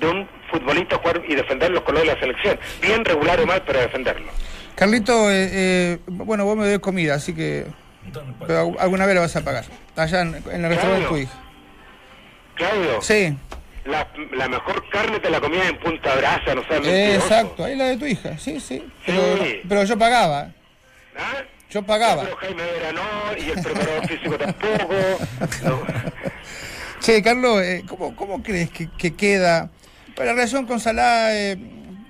[0.00, 3.62] de un futbolista jugar y defender los colores de la selección, bien regular o mal,
[3.66, 4.30] pero defenderlo.
[4.74, 7.64] Carlito, eh, eh, bueno, vos me debes comida, así que
[8.46, 9.64] pero al- alguna vez la vas a pagar.
[9.96, 11.32] Allá en, en el restaurante de tu hija.
[12.54, 13.34] Claudio, Sí,
[13.84, 17.76] la, la mejor carne te la comías en Punta Brasa, no sabes eh, exacto, ahí
[17.76, 18.82] la de tu hija, sí, sí.
[19.06, 19.60] Pero, Sí.
[19.68, 20.50] pero yo pagaba,
[21.16, 21.42] ¿Ah?
[21.70, 22.24] yo pagaba.
[22.24, 23.02] Pero Jaime Vera no,
[23.36, 24.94] y el preparador físico tampoco.
[25.64, 25.82] No.
[27.00, 29.70] Che, Carlos, eh, ¿cómo, cómo crees que, que queda?
[30.16, 31.58] Pues la relación con Salah eh,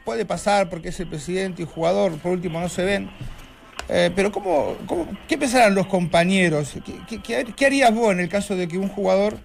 [0.05, 3.11] puede pasar porque es el presidente y jugador, por último no se ven.
[3.89, 6.75] Eh, pero ¿cómo, cómo, ¿qué pensarán los compañeros?
[6.87, 9.37] ¿Qué, qué- qué- qué harías vos en el caso de que un jugador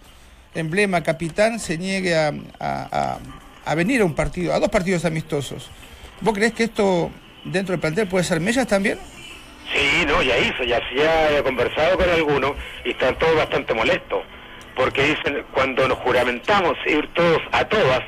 [0.55, 5.69] emblema, capitán, se niegue a, a- venir a un partido, a dos partidos amistosos?
[6.21, 7.11] ¿Vos crees que esto
[7.45, 8.97] dentro del plantel puede ser mellas también?
[9.71, 14.23] Sí, no, ya hizo, ya ya he conversado con algunos y están todos bastante molestos.
[14.75, 18.01] Porque dicen, cuando nos juramentamos ir todos a todas,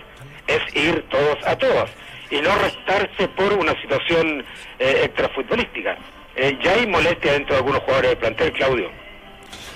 [0.48, 1.90] es ir todos a todas.
[2.32, 4.44] Y no restarse por una situación
[4.80, 5.98] eh, extrafutbolística.
[6.36, 8.90] Eh, ya hay molestia dentro de algunos jugadores del plantel, Claudio.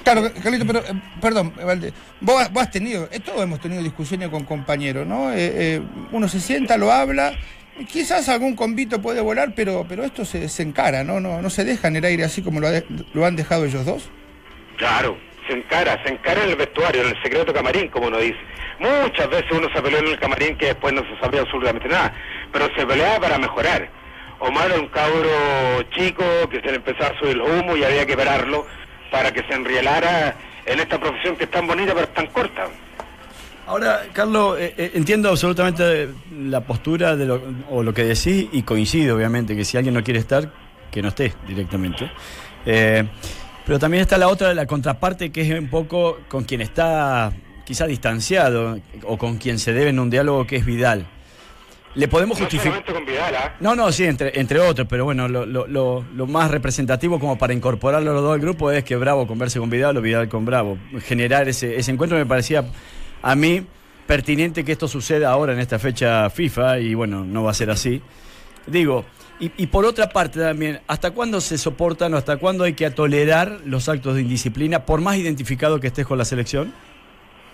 [0.06, 1.92] Claro, Carlito, pero, eh, perdón, Valde,
[2.22, 5.32] vos, vos has tenido, eh, todos hemos tenido discusiones con compañeros, ¿no?
[5.32, 7.34] Eh, eh, uno se sienta, lo habla,
[7.92, 11.20] quizás algún convito puede volar, pero, pero esto se, encara, ¿no?
[11.20, 11.50] ¿no?
[11.50, 14.12] Se deja en el aire así como lo, ha lo han dejado ellos dos.
[14.78, 18.38] Claro, se encara, se encara en el vestuario, en el secreto camarín, como uno dice.
[18.80, 22.14] Muchas veces uno se peleó en el camarín que después no se sabía absolutamente nada,
[22.52, 23.90] pero se peleaba para mejorar.
[24.38, 28.06] Omar era un cabro chico que se le empezaba a subir el humo y había
[28.06, 28.68] que pararlo
[29.12, 32.68] para que se enrielara en esta profesión que es tan bonita pero tan corta.
[33.68, 37.42] Ahora, Carlos, eh, eh, entiendo absolutamente la postura de lo,
[37.72, 40.52] o lo que decís y coincido, obviamente, que si alguien no quiere estar,
[40.92, 42.12] que no esté directamente.
[42.66, 43.04] Eh,
[43.66, 47.34] pero también está la otra, la contraparte, que es un poco con quien está
[47.66, 51.08] quizá distanciado o con quien se debe en un diálogo, que es Vidal.
[51.96, 52.84] Le podemos No justificar...
[52.84, 53.56] con Vidal, ¿ah?
[53.62, 57.38] No, no, sí, entre, entre otros, pero bueno, lo, lo- lo- lo más representativo como
[57.38, 60.28] para incorporarlo a los dos al grupo es que Bravo converse con Vidal o Vidal
[60.28, 60.78] con Bravo.
[61.06, 62.66] Generar ese, ese encuentro me parecía
[63.22, 63.66] a mí
[64.08, 67.70] pertinente que esto suceda ahora en esta fecha FIFA y bueno, no va a ser
[67.70, 68.02] así.
[68.68, 69.06] Digo,
[69.40, 72.90] y, y por otra parte también, ¿hasta cuándo se soportan o hasta cuándo hay que
[72.92, 76.74] tolerar los actos de indisciplina por más identificado que estés con la selección?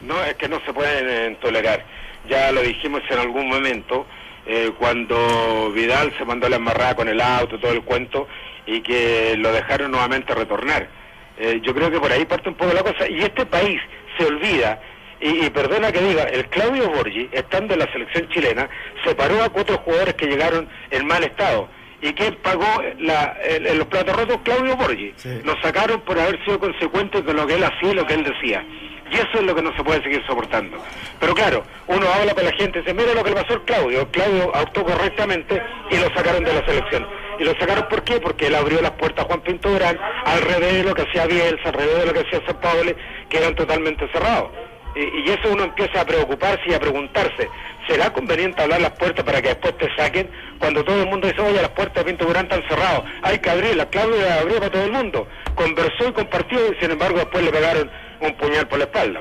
[0.01, 1.85] No, es que no se pueden eh, tolerar.
[2.29, 4.05] Ya lo dijimos en algún momento,
[4.45, 8.27] eh, cuando Vidal se mandó la embarrada con el auto, todo el cuento,
[8.65, 10.87] y que lo dejaron nuevamente retornar.
[11.37, 13.07] Eh, yo creo que por ahí parte un poco la cosa.
[13.09, 13.79] Y este país
[14.17, 14.79] se olvida,
[15.19, 18.69] y, y perdona que diga, el Claudio Borgi, estando en la selección chilena,
[19.05, 21.67] separó a cuatro jugadores que llegaron en mal estado.
[22.03, 22.65] ¿Y quién pagó
[22.97, 24.39] la, el- el- los platos rotos?
[24.43, 25.13] Claudio Borgi.
[25.43, 28.23] Nos sacaron por haber sido consecuentes con lo que él hacía y lo que él
[28.23, 28.65] decía.
[29.11, 30.77] Y eso es lo que no se puede seguir soportando.
[31.19, 33.65] Pero claro, uno habla con la gente y dice, mira lo que le pasó al
[33.65, 34.07] Claudio.
[34.09, 37.05] Claudio actuó correctamente y lo sacaron de la selección.
[37.37, 38.21] ¿Y lo sacaron por qué?
[38.21, 41.25] Porque él abrió las puertas a Juan Pinto Durán al revés de lo que hacía
[41.25, 42.93] Bielsa, al revés de lo que hacía San Paolo,
[43.29, 44.51] que eran totalmente cerrados.
[44.95, 47.49] Y, y eso uno empieza a preocuparse y a preguntarse,
[47.87, 50.29] ¿será conveniente hablar las puertas para que después te saquen?
[50.59, 53.49] Cuando todo el mundo dice, oye, las puertas de Pinto Durán están cerradas, hay que
[53.49, 55.27] abrirlas, Claudia abrió para todo el mundo.
[55.55, 59.19] Conversó y compartió y sin embargo después le pegaron un puñal por la espalda.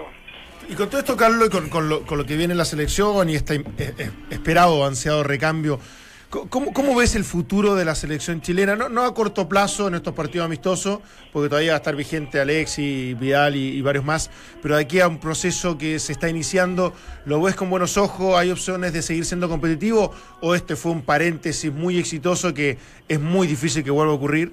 [0.69, 3.29] Y con todo esto, Carlos, y con, lo, con lo que viene en la selección
[3.29, 5.81] y este eh, eh, esperado, ansiado recambio,
[6.29, 8.77] ¿cómo, ¿cómo ves el futuro de la selección chilena?
[8.77, 11.01] No, no a corto plazo en estos partidos amistosos,
[11.33, 14.31] porque todavía va a estar vigente Alexi, Vidal y, y varios más,
[14.63, 16.93] pero de aquí a un proceso que se está iniciando,
[17.25, 18.37] ¿lo ves con buenos ojos?
[18.37, 20.13] ¿Hay opciones de seguir siendo competitivo?
[20.41, 24.53] ¿O este fue un paréntesis muy exitoso que es muy difícil que vuelva a ocurrir?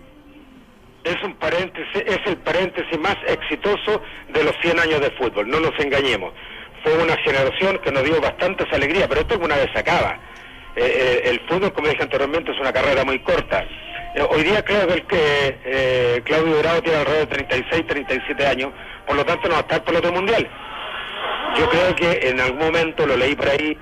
[1.07, 5.59] Es un paréntesis, es el paréntesis más exitoso de los 100 años de fútbol, no
[5.59, 6.33] nos engañemos.
[6.83, 10.19] Fue una generación que nos dio bastantes alegrías, pero esto alguna vez acaba.
[10.75, 13.65] Eh, eh, el fútbol, como dije anteriormente, es una carrera muy corta.
[14.15, 18.71] Eh, hoy día creo que, el que Claudio Dorado tiene alrededor de 36, 37 años,
[19.07, 20.47] por lo tanto no va a estar por el otro mundial.
[21.57, 23.75] Yo creo que en algún momento, lo leí por ahí,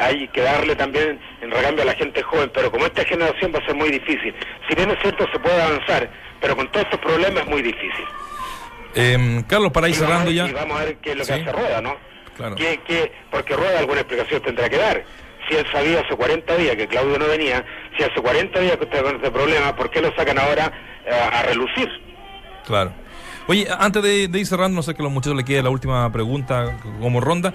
[0.00, 3.60] hay que darle también en recambio a la gente joven, pero como esta generación va
[3.60, 4.34] a ser muy difícil.
[4.68, 6.10] Si bien es cierto, se puede avanzar,
[6.40, 8.04] pero con todos estos problemas es muy difícil.
[8.94, 10.46] Em, Carlos, para ir cerrando ya.
[10.48, 11.40] Y vamos a ver qué es lo que Sí.
[11.40, 11.96] hace Rueda, ¿no?
[12.36, 12.56] Claro.
[12.56, 15.04] ¿Qué- qué- porque Rueda alguna explicación tendrá que dar.
[15.48, 17.64] Si él sabía hace 40 días que Claudio no venía,
[17.96, 20.72] si hace 40 días que usted con este problema, ¿por qué lo sacan ahora
[21.06, 21.88] eh, a relucir?
[22.66, 22.92] Claro.
[23.46, 25.70] Oye, antes de, de ir cerrando, no sé que a los muchachos le quede la
[25.70, 27.52] última pregunta como ronda.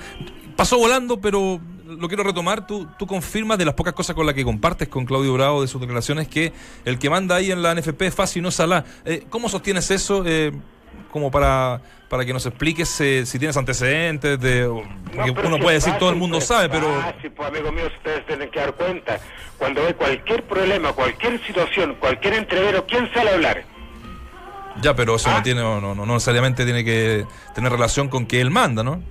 [0.58, 2.66] Pasó volando, pero lo quiero retomar.
[2.68, 5.68] Tú, tú confirmas de las pocas cosas con las que compartes con Claudio Bravo de
[5.68, 6.52] sus declaraciones que
[6.86, 8.84] el que manda ahí en la NFP es fácil y no Salá.
[9.06, 10.24] Eh, ¿Cómo sostienes eso?
[10.26, 10.52] Eh,
[11.12, 14.66] como para, para que nos expliques eh, si tienes antecedentes de...
[15.06, 17.02] Porque No, pero uno puede decir todo el fácil, mundo pues, sabe, pero...
[17.02, 19.20] fácil, pues amigo mío, ustedes tienen que dar cuenta.
[19.58, 23.64] Cuando hay cualquier problema, cualquier situación, cualquier entrevero, ¿quién sale a hablar?
[24.82, 25.38] Ya, pero eso Ah.
[25.38, 29.02] no tiene, no, no, no necesariamente tiene que tener relación con que él manda, ¿no?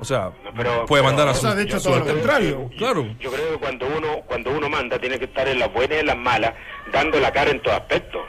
[0.00, 1.40] O sea, pero- puede pero- mandar a O su...
[1.42, 2.70] sea, de hecho, a su- todo lo contrario.
[2.78, 3.06] Claro.
[3.18, 6.00] Yo creo que cuando uno, cuando uno manda, tiene que estar en las buenas y
[6.00, 6.52] en las malas,
[6.92, 8.24] dando la cara en todo aspecto.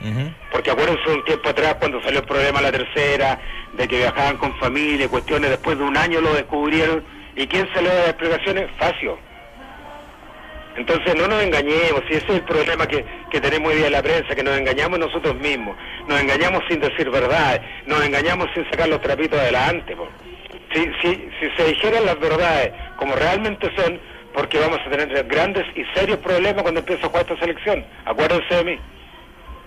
[0.00, 0.30] Ujú.
[0.52, 3.40] Porque acuérdense un tiempo atrás cuando salió el problema la tercera,
[3.72, 7.02] de que viajaban con familia, cuestiones, después de un año lo descubrieron.
[7.36, 8.70] ¿Y quién salió de las explicaciones?
[8.78, 9.18] Facio.
[10.76, 13.92] Entonces no nos engañemos, si ese es el problema que, que tenemos hoy día en
[13.92, 15.76] la prensa, que nos engañamos nosotros mismos,
[16.08, 19.94] nos engañamos sin decir verdad, nos engañamos sin sacar los trapitos adelante.
[19.94, 20.08] po.
[20.74, 23.98] Si, si, si se dijeran las verdades como realmente son,
[24.34, 27.84] porque vamos a tener grandes y serios problemas cuando empiece a jugar esta selección.
[28.04, 28.78] Acuérdense de mí.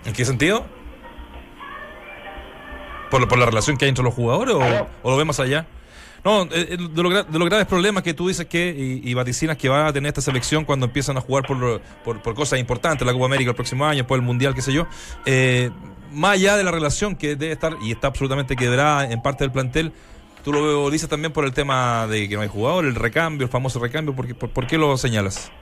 [0.04, 0.66] ¿En qué sentido?
[3.10, 5.66] ¿Por, por la relación que hay entre los jugadores o, lo ve más allá?
[6.24, 9.08] No, eh, eh, de, lo gra- de los graves problemas que tú dices que y,
[9.10, 12.34] y vaticinas que va a tener esta selección cuando empiezan a jugar por, por, por
[12.34, 14.86] cosas importantes, la Copa América el próximo año, después el Mundial, qué sé yo.
[15.24, 15.70] eh,
[16.12, 19.52] más allá de la relación que debe estar y está absolutamente quebrada en parte del
[19.52, 19.92] plantel,
[20.48, 23.44] tú lo veo- dices también por el tema de que no hay jugador, el recambio,
[23.44, 25.52] el famoso recambio, ¿por qué, por, por qué lo señalas?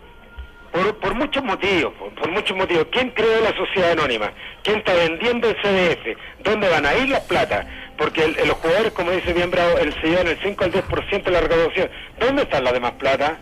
[0.72, 2.86] Por, por muchos motivos, por, por muchos motivos.
[2.92, 4.30] ¿Quién creó la sociedad anónima?
[4.62, 6.16] ¿Quién está vendiendo el CDF?
[6.44, 7.66] ¿Dónde van a ir las plata?
[7.98, 11.24] Porque el- los jugadores, como dice bien Bravo, el se llevan el 5 al 10%
[11.24, 11.90] de la recaudación.
[12.20, 13.38] ¿Dónde están las demás plata?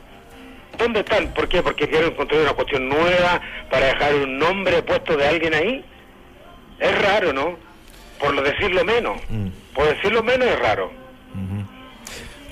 [0.79, 1.29] ¿Dónde están?
[1.35, 1.63] ¿Por qué?
[1.63, 3.39] Porque quieren construir una cuestión nueva
[3.71, 5.85] para dejar un nombre puesto de alguien ahí.
[6.81, 7.59] Es raro, ¿no?
[8.19, 9.21] Por lo decirlo menos.
[9.75, 11.04] Por decirlo menos es raro.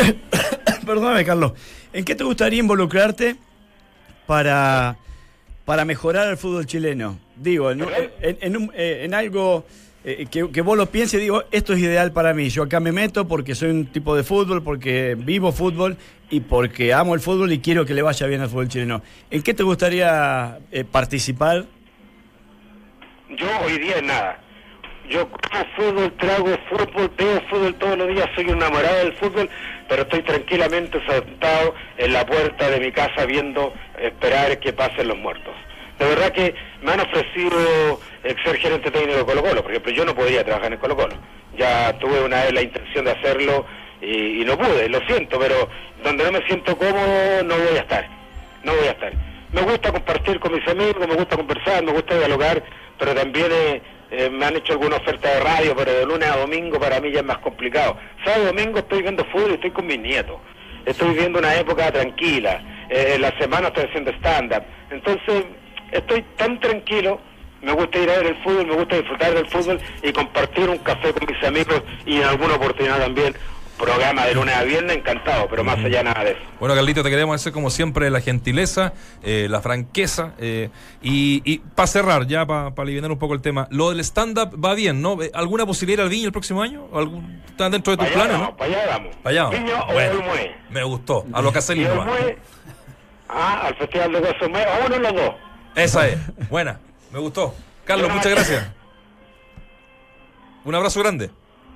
[0.86, 1.52] Perdóname, Carlos.
[1.92, 3.36] ¿En qué te gustaría involucrarte
[4.26, 4.96] para,
[5.64, 7.18] para mejorar el fútbol chileno?
[7.36, 7.88] Digo, en, un-
[8.20, 9.64] en- en un- eh, en algo
[10.04, 12.48] eh, que, que vos lo pienses, digo, esto es ideal para mí.
[12.48, 15.96] Yo acá me meto porque soy un tipo de fútbol, porque vivo fútbol
[16.30, 19.02] y porque amo el fútbol y quiero que le vaya bien al fútbol chileno.
[19.30, 21.66] ¿En qué te gustaría eh, participar?
[23.30, 24.40] Yo hoy día en nada.
[25.08, 29.50] Yo como fútbol, trago fútbol, veo fútbol todos los días, soy un enamorado del fútbol,
[29.88, 35.18] pero estoy tranquilamente sentado en la puerta de mi casa viendo, esperar que pasen los
[35.18, 35.54] muertos.
[35.98, 39.92] De verdad que me han ofrecido eh, ser gerente técnico de Colo Colo, por ejemplo,
[39.92, 41.14] yo no podía trabajar en Colo Colo.
[41.56, 43.66] Ya tuve una vez la intención de hacerlo
[44.00, 45.68] y, y no pude, lo siento, pero
[46.02, 48.08] donde no me siento cómodo no voy a estar,
[48.64, 49.12] no voy a estar.
[49.52, 52.62] Me gusta compartir con mis amigos, me gusta conversar, me gusta dialogar,
[52.98, 53.82] pero también eh,
[54.14, 57.10] eh, me han hecho alguna oferta de radio, pero de lunes a domingo para mí
[57.10, 57.96] ya es más complicado.
[58.22, 60.36] Sábado domingo estoy viendo fútbol y estoy con mis nietos.
[60.84, 62.62] Estoy viviendo una época tranquila.
[62.90, 64.64] Eh, la semana estoy haciendo stand-up.
[64.90, 65.44] Entonces,
[65.92, 67.20] estoy tan tranquilo.
[67.62, 70.78] Me gusta ir a ver el fútbol, me gusta disfrutar del fútbol y compartir un
[70.78, 73.34] café con mis amigos y en alguna oportunidad también
[73.82, 76.40] programa de lunes a viernes, encantado, pero más allá nada de eso.
[76.60, 78.92] Bueno, Carlito, te queremos hacer como siempre la gentileza,
[79.24, 80.34] eh, la franqueza.
[80.38, 80.70] eh,
[81.02, 85.02] y para cerrar, ya para aliviar un poco el tema, lo del stand-up va bien,
[85.02, 85.20] ¿no?
[85.20, 86.86] Eh, ¿Alguna posibilidad al Viña el próximo año?
[86.94, 88.56] ¿Algún, ¿Está dentro de tus planes, vamos, no?
[88.56, 89.16] para allá vamos.
[89.16, 89.60] Para allá vamos.
[89.60, 90.54] Viña o Olmué.
[90.70, 91.26] me gustó.
[91.32, 91.84] A lo que hace Y
[93.28, 95.34] ah, al Festival de Cozumel, a uno los dos.
[95.74, 96.18] Esa es.
[96.48, 96.78] Buena.
[97.12, 97.54] Me gustó.
[97.84, 98.70] Carlos, muchas gracias.
[100.64, 101.30] Un abrazo grande.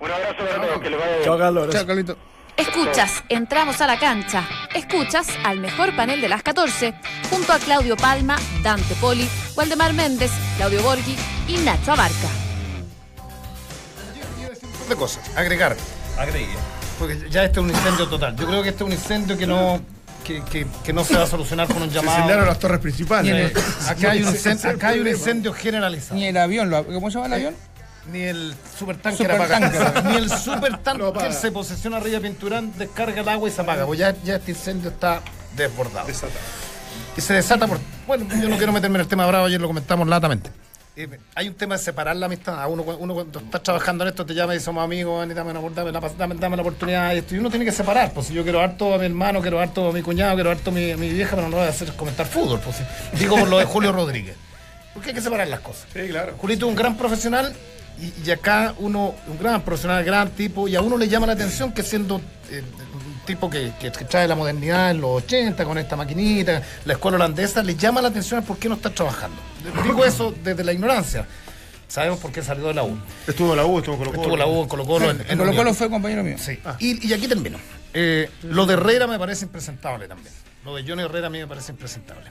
[0.07, 1.25] Un abrazo para todos, que les vaya bien.
[1.25, 1.63] Chao, Carlos.
[1.65, 1.81] gracias.
[1.83, 2.17] Chao, Carlito.
[2.57, 4.43] Escuchas, entramos a la cancha.
[4.75, 6.95] Escuchas al mejor panel de las 14,
[7.29, 11.17] junto a Claudio Palma, Dante Poli, Waldemar Méndez, Claudio Borghi
[11.49, 12.29] y Nacho Abarca.
[14.89, 15.29] de cosas.
[15.37, 15.77] Agregar.
[16.17, 16.55] Agregue.
[16.99, 18.37] Porque ya este es un incendio total.
[18.37, 19.81] Yo creo que este es un incendio que no,
[20.25, 22.17] que, que- que no se va a solucionar con un Se llamado.
[22.19, 23.53] incendiaron las torres principales.
[23.89, 24.29] Acá hay un,
[24.69, 26.15] acá hay incendio generalizado.
[26.15, 27.57] Ni el avión, lo- ¿cómo se llama el avión?
[28.13, 29.83] Ni el supertanker Supertanker.
[29.83, 30.01] apaga.
[30.11, 31.33] Ni el No supertanker apaga.
[31.33, 33.87] se posiciona arriba Pinturán, descarga el agua y se apaga.
[33.87, 35.21] Pues ya, ya este incendio está
[35.57, 36.07] desbordado.
[37.17, 37.79] Y se desata por.
[38.07, 40.51] Bueno, yo no quiero meterme en el tema bravo, ayer lo comentamos latamente.
[40.99, 42.63] Eh, hay un tema de separar la amistad.
[42.63, 45.61] A uno, uno cuando estás trabajando en esto te llama y somos amigos, dame, una,
[45.71, 47.13] dame, la, dame, dame la oportunidad.
[47.15, 48.13] Y, esto, y uno tiene que separar.
[48.13, 50.71] Pues si yo quiero harto a mi hermano, quiero harto a mi cuñado, quiero harto
[50.71, 52.61] a mi, a mi vieja, pero no lo voy a hacer comentar fútbol.
[52.61, 52.77] Pues.
[53.19, 54.37] Digo por lo de Julio Rodríguez.
[54.95, 55.87] Porque hay que separar las cosas.
[55.93, 56.35] Sí, claro.
[56.39, 57.55] Julito es un gran profesional
[58.01, 61.33] y, y acá uno, un gran profesional, gran tipo, y a uno le llama la
[61.35, 62.63] atención que siendo eh,
[62.95, 67.17] un tipo que, que trae la modernidad en los 80 con esta maquinita, la escuela
[67.17, 69.37] holandesa, le llama la atención por qué no está trabajando.
[69.83, 71.27] Digo eso desde la ignorancia.
[71.89, 72.99] Sabemos por qué salió de la U.
[73.29, 74.23] Estuvo en la U, estuvo en Colo Colo.
[74.23, 75.11] Estuvo en la U en Colo Colo.
[75.11, 75.75] En, En en Colo Colo Unión.
[75.77, 76.37] fue compañero mío.
[76.39, 76.59] Sí.
[76.81, 77.59] Y, y aquí termino.
[77.95, 80.33] Eh, lo de Herrera me parece impresentable también.
[80.65, 82.25] Lo de Johnny Herrera a mí me parece impresentable.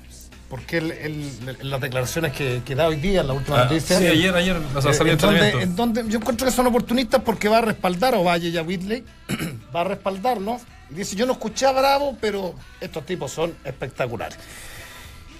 [0.50, 1.32] Porque él,
[1.64, 3.98] las declaraciones que, que da hoy día, en la última noticia.
[3.98, 6.54] Ah, sí, ayer, ayer, o sea, eh, salió en, donde, en donde yo encuentro que
[6.54, 9.04] son oportunistas porque va a respaldar a Valle y a Whitley,
[9.76, 10.60] va a respaldarlo.
[10.92, 14.38] Y dice, yo no escuché a Bravo, pero estos tipos son espectaculares.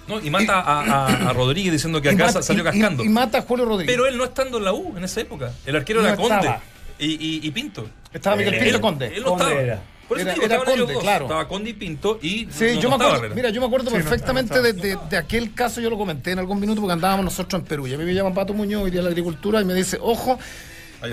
[0.08, 3.02] No, y mata a, a- a Rodríguez diciendo que acá mata- salió cascando.
[3.02, 3.92] Y, y mata a Julio Rodríguez.
[3.94, 5.52] Pero él no estando en la U en esa época.
[5.64, 6.54] El arquero No era Conde.
[6.98, 7.88] Y, y, y Pinto.
[8.12, 9.06] Estaba Miguel Él- Pinto él- Conde.
[9.16, 9.60] Él no Conde estaba.
[9.62, 9.82] era.
[10.08, 11.02] Por eso Era- digo, era estaban ellos Conde, dos.
[11.02, 11.24] claro.
[11.24, 13.66] Estaba Conde y Pinto y Sí, no- yo, no me estaba acuerdo, mira, yo me
[13.66, 16.38] acuerdo Sí, no, perfectamente no, no, de, de- de aquel caso, yo lo comenté en
[16.38, 17.86] algún minuto porque andábamos nosotros en Perú.
[17.86, 20.38] Y a mí me llaman Pato Muñoz, iría a la agricultura y me dice, ojo.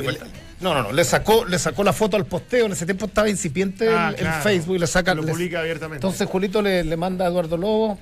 [0.02, 0.26] Vuelta.
[0.62, 2.66] no, no, no, le sacó, le sacó la foto al posteo.
[2.68, 4.26] En ese tiempo estaba incipiente Ah, el.
[4.42, 5.14] Facebook y le saca.
[5.14, 5.98] Lo publica abiertamente.
[5.98, 8.00] Entonces Julito le, le manda a Eduardo Lobo.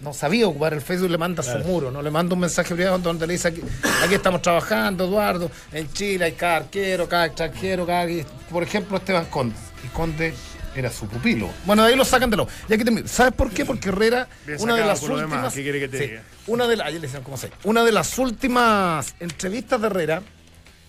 [0.00, 2.02] No sabía ocupar el Facebook, le manda su muro, ¿no?
[2.02, 3.62] Le manda un mensaje privado donde le dice aquí,
[4.04, 8.06] aquí estamos trabajando, Eduardo, en Chile hay cada arquero, cada extranjero, cada
[8.50, 9.56] por ejemplo Esteban Conde.
[9.84, 10.34] Y Conde
[10.74, 11.48] era su pupilo.
[11.64, 12.46] Bueno, de ahí lo sacan de lo.
[12.68, 13.08] Y aquí termino.
[13.08, 13.64] ¿Sabes por qué?
[13.64, 15.54] Porque Herrera, Bien una de las últimas.
[15.54, 16.22] ¿qué quiere que te sí, diga?
[16.46, 16.88] una de las.
[16.88, 17.50] Ayer le decían cómo se.
[17.64, 20.22] Una de las últimas entrevistas de Herrera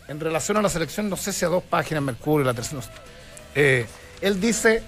[0.10, 2.78] en relación a la selección, no sé si a dos páginas, Mercurio, la tercera.
[2.78, 2.90] no sé.
[3.56, 3.86] Eh,
[4.20, 4.84] él dice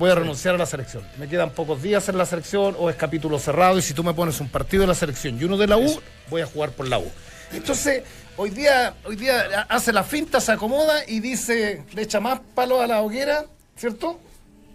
[0.00, 1.04] voy a renunciar a la selección.
[1.18, 4.14] Me quedan pocos días en la selección o es capítulo cerrado y si tú me
[4.14, 6.88] pones un partido de la selección y uno de la U, voy a jugar por
[6.88, 7.04] la U.
[7.52, 8.02] Entonces,
[8.36, 12.80] hoy día, hoy día hace la finta, se acomoda y dice, le echa más palo
[12.80, 13.44] a la hoguera,
[13.76, 14.18] ¿cierto?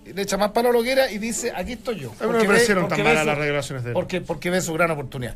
[0.05, 2.09] Le echa más palo a la hoguera y dice, aquí estoy yo.
[2.19, 3.93] No me Porque ve- parecieron porque tan ve malas su- las revelaciones de él.
[3.93, 5.35] Porque, porque ve su gran oportunidad.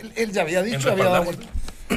[0.00, 1.32] Él, él ya había dicho, había dado.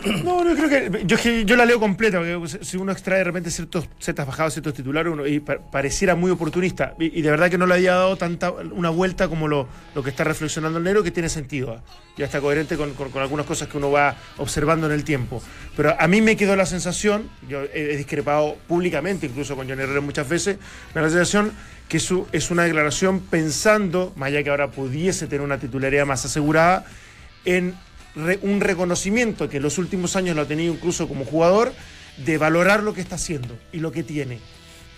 [0.23, 1.03] No, no, creo que.
[1.05, 4.73] Yo, yo la leo completa, porque si uno extrae de repente ciertos setas bajados, ciertos
[4.73, 6.93] titulares, uno, y pa- pareciera muy oportunista.
[6.99, 10.09] Y, de verdad que no le había dado tanta una vuelta como lo, lo que
[10.09, 11.73] está reflexionando el negro, que tiene sentido.
[11.73, 11.83] ¿ah?
[12.17, 15.41] Ya está coherente con, con- algunas cosas que uno va observando en el tiempo.
[15.75, 20.01] Pero a mí me quedó la sensación, yo he, discrepado públicamente, incluso con Johnny Herrera
[20.01, 20.57] muchas veces,
[20.93, 21.51] me la sensación
[21.87, 26.25] que su, es una declaración pensando, más allá que ahora pudiese tener una titularidad más
[26.25, 26.85] asegurada,
[27.45, 27.75] en
[28.41, 31.73] un reconocimiento que en los últimos años lo ha tenido incluso como jugador,
[32.17, 34.39] de valorar lo que está haciendo y lo que tiene.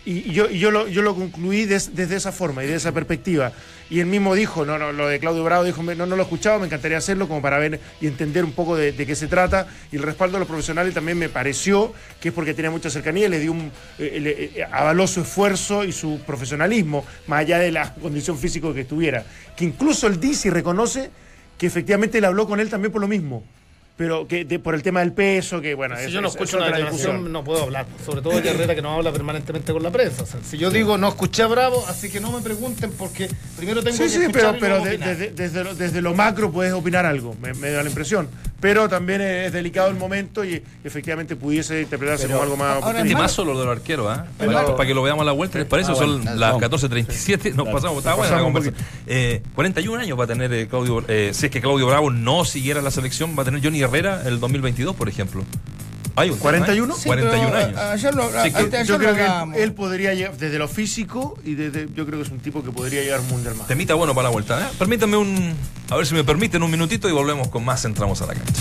[0.05, 2.75] Y, y yo, y yo, lo, yo lo concluí des- desde esa forma y de
[2.75, 3.51] esa perspectiva.
[3.89, 6.58] Y él mismo dijo, no, no, lo de Claudio Bravo dijo, no, no lo escuchaba,
[6.58, 9.67] me encantaría hacerlo como para ver y entender un poco de, de qué se trata.
[9.91, 13.27] Y el respaldo de los profesionales también me pareció que es porque tenía mucha cercanía,
[13.27, 17.71] le dio un, eh, le- eh, avaló su esfuerzo y su profesionalismo, más allá de
[17.73, 19.25] la condición física que estuviera.
[19.58, 21.12] Que incluso él dice y reconoce
[21.60, 23.43] que efectivamente él habló con él también por lo mismo.
[23.98, 26.34] Pero que de- por el tema del peso, que bueno, Si es- yo no es-
[26.34, 27.30] escucho es una discusión.
[27.34, 27.86] no puedo hablar.
[28.06, 30.24] Sobre todo de Herrera, que no habla permanentemente con la prensa.
[30.24, 33.30] O sea, si yo digo no escuché a Bravo, así que no me pregunten porque
[33.58, 36.72] primero tengo Sí, que sí, escuchar pero, de- desde, desde lo, desde lo macro puedes
[36.72, 38.30] opinar algo, me, me da la impresión.
[38.62, 42.68] Pero también es, delicado el momento y efectivamente pudiese interpretarse como algo más.
[42.68, 43.07] ahora oportunista.
[43.07, 44.26] es Temazo lo del arquero, ¿ah?
[44.38, 45.91] Pero- Para, para que lo veamos a la vuelta, ¿les parece?
[45.91, 46.36] Ah, Son bueno.
[46.39, 46.82] las Vamos.
[46.84, 48.84] 14.37, nos pasamos, está buena la pasamos un conversa.
[49.07, 52.45] Eh, 41 años va a tener eh, Claudio, eh, si es que Claudio Bravo no
[52.45, 55.43] siguiera la selección, va a tener Johnny Herrera el 2022, por ejemplo.
[56.20, 56.61] Hay un tema, ¿eh?
[56.61, 56.95] ¿41?
[56.95, 57.80] Sí, 41 pero, años.
[57.80, 59.26] Ayer lo, Sí, a- que- ayer Yo lo creo que
[59.57, 62.63] él, él podría llegar, desde lo físico, y desde, yo creo que es un tipo
[62.63, 63.67] que podría llegar mundial más.
[63.67, 64.59] Temita bueno para la vuelta.
[64.61, 64.65] ¿eh?
[64.78, 65.55] Permítanme un.
[65.89, 67.84] A ver si me permiten un minutito y volvemos con más.
[67.86, 68.53] Entramos a la cancha.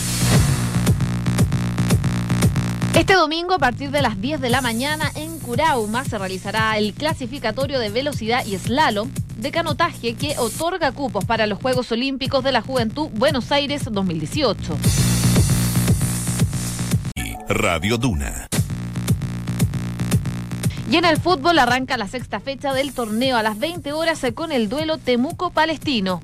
[2.95, 6.95] Este domingo a partir de las 10 de la mañana en Curauma se realizará el
[6.95, 12.51] clasificatorio de velocidad y slalom de canotaje que otorga cupos para los Juegos Olímpicos de
[12.53, 14.77] la Juventud Buenos Aires 2018.
[17.49, 18.47] Radio Duna.
[20.91, 24.53] Y en el fútbol arranca la sexta fecha del torneo a las 20 horas con
[24.53, 26.21] el duelo Temuco-Palestino.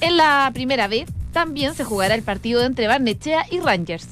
[0.00, 4.08] En la primera vez también se jugará el partido entre Barnechea y Rangers.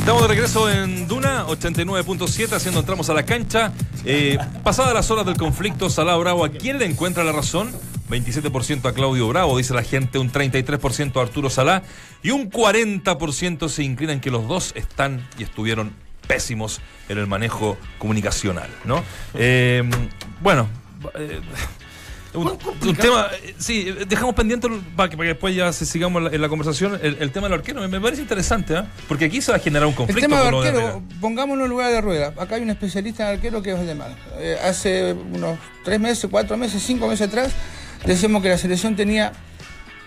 [0.00, 3.72] Estamos de regreso en Duna 89.7, haciendo entramos a la cancha.
[4.04, 7.70] Eh, pasadas las horas del conflicto, Salá Bravo, ¿a quién le encuentra la razón?
[8.10, 11.82] 27% a Claudio Bravo, dice la gente, un 33% a Arturo Salá
[12.22, 15.92] y un 40% se inclina en que los dos están y estuvieron
[16.26, 19.02] pésimos en el manejo comunicacional, ¿no?
[19.34, 19.82] Eh,
[20.40, 20.68] bueno,
[21.18, 21.40] eh,
[22.32, 22.46] un,
[22.86, 25.84] un tema, eh, sí, eh, dejamos pendiente el- para que, para que después ya se
[25.84, 27.80] sigamos en la, en la conversación el, el tema del arquero.
[27.80, 28.86] Me, me parece interesante, ¿ah?
[29.08, 30.28] porque aquí se va a generar un El conflicto.
[30.28, 31.02] tema del lo de arquero, Herrera.
[31.20, 32.32] pongámoslo en lugar de rueda.
[32.38, 34.14] Acá hay un especialista en arquero que es Valdemar.
[34.38, 37.50] Eh, hace unos tres meses, cuatro meses, cinco meses atrás,
[38.04, 39.32] decíamos que la selección tenía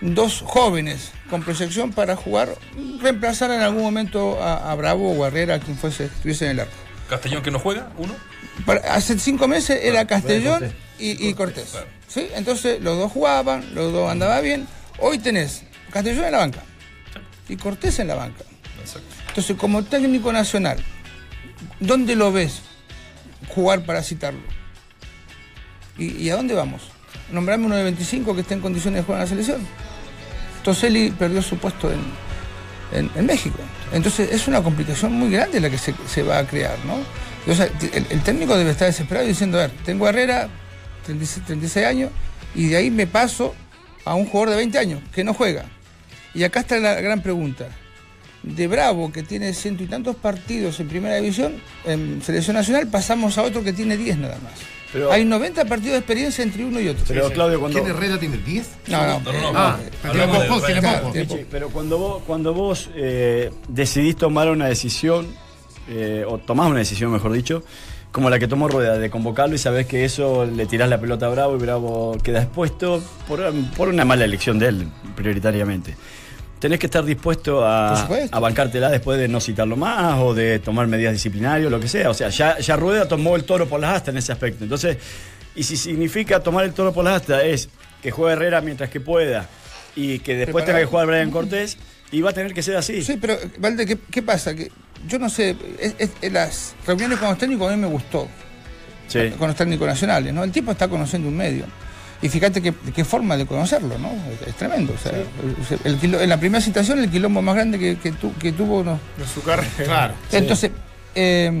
[0.00, 2.54] dos jóvenes con proyección para jugar,
[3.00, 6.60] reemplazar en algún momento a, a Bravo o a Herrera, quien fuese, estuviese en el
[6.60, 6.72] arco.
[7.08, 8.14] Castellón que no juega, uno.
[8.66, 10.72] Para- hace cinco meses era Castellón Cortés.
[10.98, 11.68] y, y Cortés.
[11.70, 11.86] claro.
[12.08, 12.28] ¿sí?
[12.34, 14.66] Entonces los dos jugaban, los dos andaban bien.
[14.98, 16.62] Hoy tenés Castellón en la banca
[17.48, 18.44] y Cortés en la banca.
[19.28, 20.78] Entonces, como técnico nacional,
[21.80, 22.60] ¿dónde lo ves
[23.48, 24.40] jugar para citarlo?
[25.98, 26.82] ¿Y, y a dónde vamos?
[27.30, 29.66] Nombrame uno de 25 que esté en condiciones de jugar en la selección.
[30.62, 32.00] Toselli perdió su puesto en,
[33.16, 33.58] en- México.
[33.92, 36.98] Entonces, es una complicación muy grande la que se, se va a crear, ¿no?
[37.46, 40.48] El, el técnico debe estar desesperado diciendo, a ver, tengo Herrera,
[41.04, 42.10] 36, 36 años,
[42.54, 43.54] y de ahí me paso
[44.04, 45.66] a un jugador de 20 años que no juega.
[46.32, 47.66] Y acá está la gran pregunta.
[48.42, 51.54] De Bravo, que tiene ciento y tantos partidos en primera división,
[51.84, 54.52] en selección nacional, pasamos a otro que tiene 10 nada más.
[54.94, 57.04] Pero- Hay 90 partidos de experiencia entre uno y otro.
[57.06, 57.82] Pero Claudio, cuando.
[57.82, 58.68] ¿Quién Herrera tiene 10?
[58.88, 59.20] No, no.
[59.20, 59.58] No, no, no.
[59.58, 61.12] Ah, hablamos tiene de- poco, tiene Claro, poco.
[61.12, 65.26] tiene Pichi, pero cuando vos, cuando vos eh, decidís tomar una decisión,
[65.90, 67.62] eh, o tomás una decisión, mejor dicho,
[68.12, 71.26] como la que tomó Rueda, de convocarlo y sabés que eso le tirás la pelota
[71.26, 73.42] a Bravo y Bravo queda expuesto por,
[73.76, 75.96] por una mala elección de él, prioritariamente.
[76.64, 80.86] Tenés que estar dispuesto a, a bancártela después de no citarlo más o de tomar
[80.86, 82.08] medidas disciplinarias, lo que sea.
[82.08, 84.64] O sea, ya, ya Rueda tomó el toro por las astas en ese aspecto.
[84.64, 84.96] Entonces,
[85.54, 87.68] y si significa tomar el toro por las astas es
[88.02, 89.46] que juegue Herrera mientras que pueda
[89.94, 90.66] y que después Preparado.
[90.66, 91.76] tenga que jugar Brian Cortés,
[92.10, 93.02] y va a tener que ser así.
[93.02, 94.54] Sí, pero, Valde, ¿qué, qué pasa?
[94.54, 94.72] Que
[95.06, 98.26] yo no sé, es- es- en las reuniones con los técnicos a mí me gustó,
[99.06, 99.18] Sí.
[99.38, 100.42] con los técnicos nacionales, ¿no?
[100.42, 101.66] El tipo está conociendo un medio.
[102.24, 104.10] Y fíjate qué, qué forma de conocerlo, ¿no?
[104.42, 104.94] Es, es tremendo.
[104.94, 105.12] O sea,
[105.84, 108.82] el quilo- en la primera citación, el quilombo más grande que, que tu- que tuvo
[108.82, 109.68] no, De su carrera.
[109.84, 110.14] Claro.
[110.32, 110.70] Entonces,
[111.14, 111.52] eh,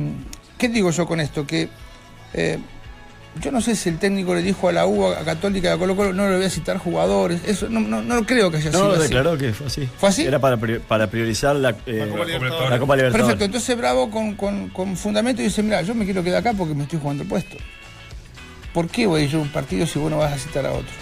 [0.56, 1.46] ¿qué digo yo con esto?
[1.46, 1.68] Que
[2.32, 2.58] eh,
[3.42, 5.94] yo no sé si el técnico le dijo a la U, a Católica, a Colo
[5.96, 7.42] Colo, no le voy a citar jugadores.
[7.46, 9.02] Eso no, no, no creo que haya No, sido lo así.
[9.02, 9.86] declaró que fue así.
[9.98, 10.22] ¿Fue así?
[10.24, 10.56] Era para,
[10.88, 12.70] para priorizar la, eh, Copa Libertadores.
[12.70, 13.12] la Copa Libertadores.
[13.26, 16.74] Perfecto, entonces Bravo con, con- con fundamento dice, mira, yo me quiero quedar acá porque
[16.74, 17.56] me estoy jugando el puesto.
[18.74, 20.72] ¿Por qué voy a ir a un partido si vos no vas a citar a
[20.72, 20.92] otro?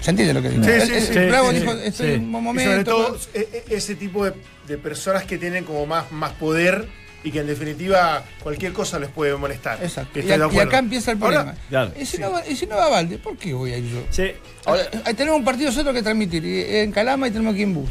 [0.00, 0.64] ¿Se entiende lo que digo?
[0.64, 2.12] Sí, sí, sí, Bravo sí, dijo, sí, estoy sí.
[2.14, 2.70] en un Y momento.
[2.72, 4.32] sobre todo e- e- ese tipo de,
[4.66, 6.88] de personas que tienen como más, más poder
[7.22, 9.78] y que en definitiva cualquier cosa les puede molestar.
[9.82, 10.18] Exacto.
[10.20, 11.54] Y, a- acá empieza el problema.
[12.00, 14.02] Y, si no, va- y si no va Valde, ¿por qué voy a ir yo?
[14.08, 14.32] Sí.
[14.64, 17.74] Ahora, eh, tenemos un partido nosotros que transmitir y- en Calama y tenemos aquí en
[17.74, 17.90] bus.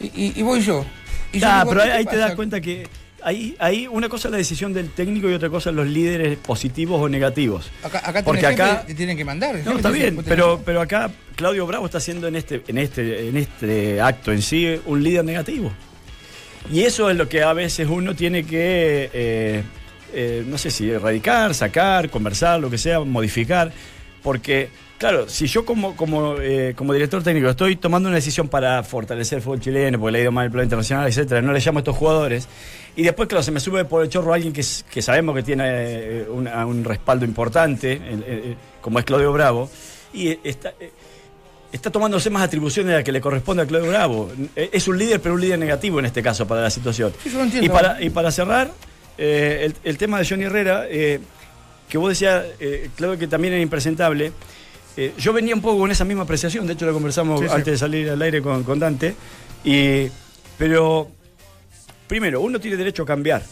[0.00, 0.86] Y, y- y voy yo.
[1.32, 2.88] Y yo Ah, digo, pero ¿qué ahí, ahí te das cuenta que
[3.26, 7.00] ahí, ahí una cosa es la decisión del técnico y otra cosa los líderes positivos
[7.00, 7.70] o negativos.
[7.82, 9.56] Acá, acá Porque acá- te tienen que mandar.
[9.64, 14.00] No, está bien, pero, acá Claudio Bravo está haciendo en este, en este, en este
[14.00, 15.72] acto en sí un líder negativo.
[16.70, 19.62] Y eso es lo que a veces uno tiene que, eh,
[20.14, 23.72] eh, no sé si erradicar, sacar, conversar, lo que sea, modificar.
[24.22, 28.82] Porque, claro, si yo como, como, eh, como director técnico estoy tomando una decisión para
[28.82, 31.60] fortalecer el fútbol chileno, porque le ha ido mal el plano internacional, etcétera, no le
[31.60, 32.48] llamo a estos jugadores,
[32.96, 35.64] y después, claro, se me sube por el chorro alguien que, que sabemos que tiene
[35.66, 38.00] eh, una- un respaldo importante,
[38.80, 39.68] como es Claudio Bravo,
[40.14, 40.90] y eh, está, eh,
[41.72, 44.30] está tomándose más atribuciones de las que le corresponde a Claudio Bravo.
[44.56, 47.12] Es un líder, pero un líder negativo en este caso para la situación.
[47.60, 48.70] Y para, y para cerrar,
[49.18, 51.20] eh, el, el tema de Johnny Herrera, eh,
[51.88, 54.32] que vos decías, eh, Claudio, que también era impresentable,
[55.18, 57.52] yo venía un poco con esa misma apreciación, de hecho lo conversamos Sí, sí.
[57.52, 59.14] antes de salir al aire con, con Dante,
[59.62, 60.08] y,
[60.56, 61.08] pero
[62.06, 63.42] primero, uno tiene derecho a cambiar,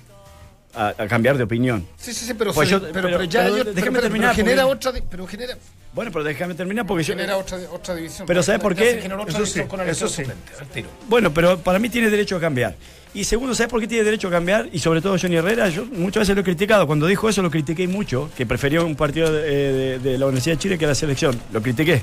[0.75, 1.87] a, a cambiar de opinión.
[1.97, 4.47] Sí, sí, sí, pero, Pues yo- pero, pero- pero ya pero yo- déjame terminar, pero
[4.47, 5.57] genera porque- otra, di- pero genera,
[5.93, 7.15] Bueno, pero déjame terminar porque yo...
[7.15, 8.27] genera otra, otra división.
[8.27, 8.99] Pero ¿sabes por qué?
[9.29, 10.25] Eso sí, con el eso sí.
[10.73, 10.89] tiro.
[11.09, 12.75] Bueno, pero para mí tiene derecho a cambiar.
[13.17, 14.69] Y segundo, ¿sabes por qué tiene derecho a cambiar?
[14.73, 16.85] Y sobre todo Johnny Herrera, yo muchas veces lo he criticado.
[16.89, 20.57] Cuando dijo eso lo critiqué mucho, que prefería un partido de, de- de la Universidad
[20.57, 21.41] de Chile que la selección.
[21.53, 22.03] Lo critiqué.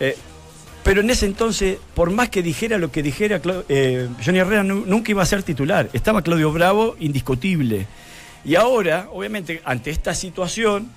[0.00, 0.14] Eh,
[0.88, 4.86] pero en ese entonces, por más que dijera lo que dijera, eh, Johnny Herrera nu-
[4.86, 5.90] nunca iba a ser titular.
[5.92, 7.86] Estaba Claudio Bravo indiscutible.
[8.42, 10.88] Y ahora, obviamente, ante esta situación,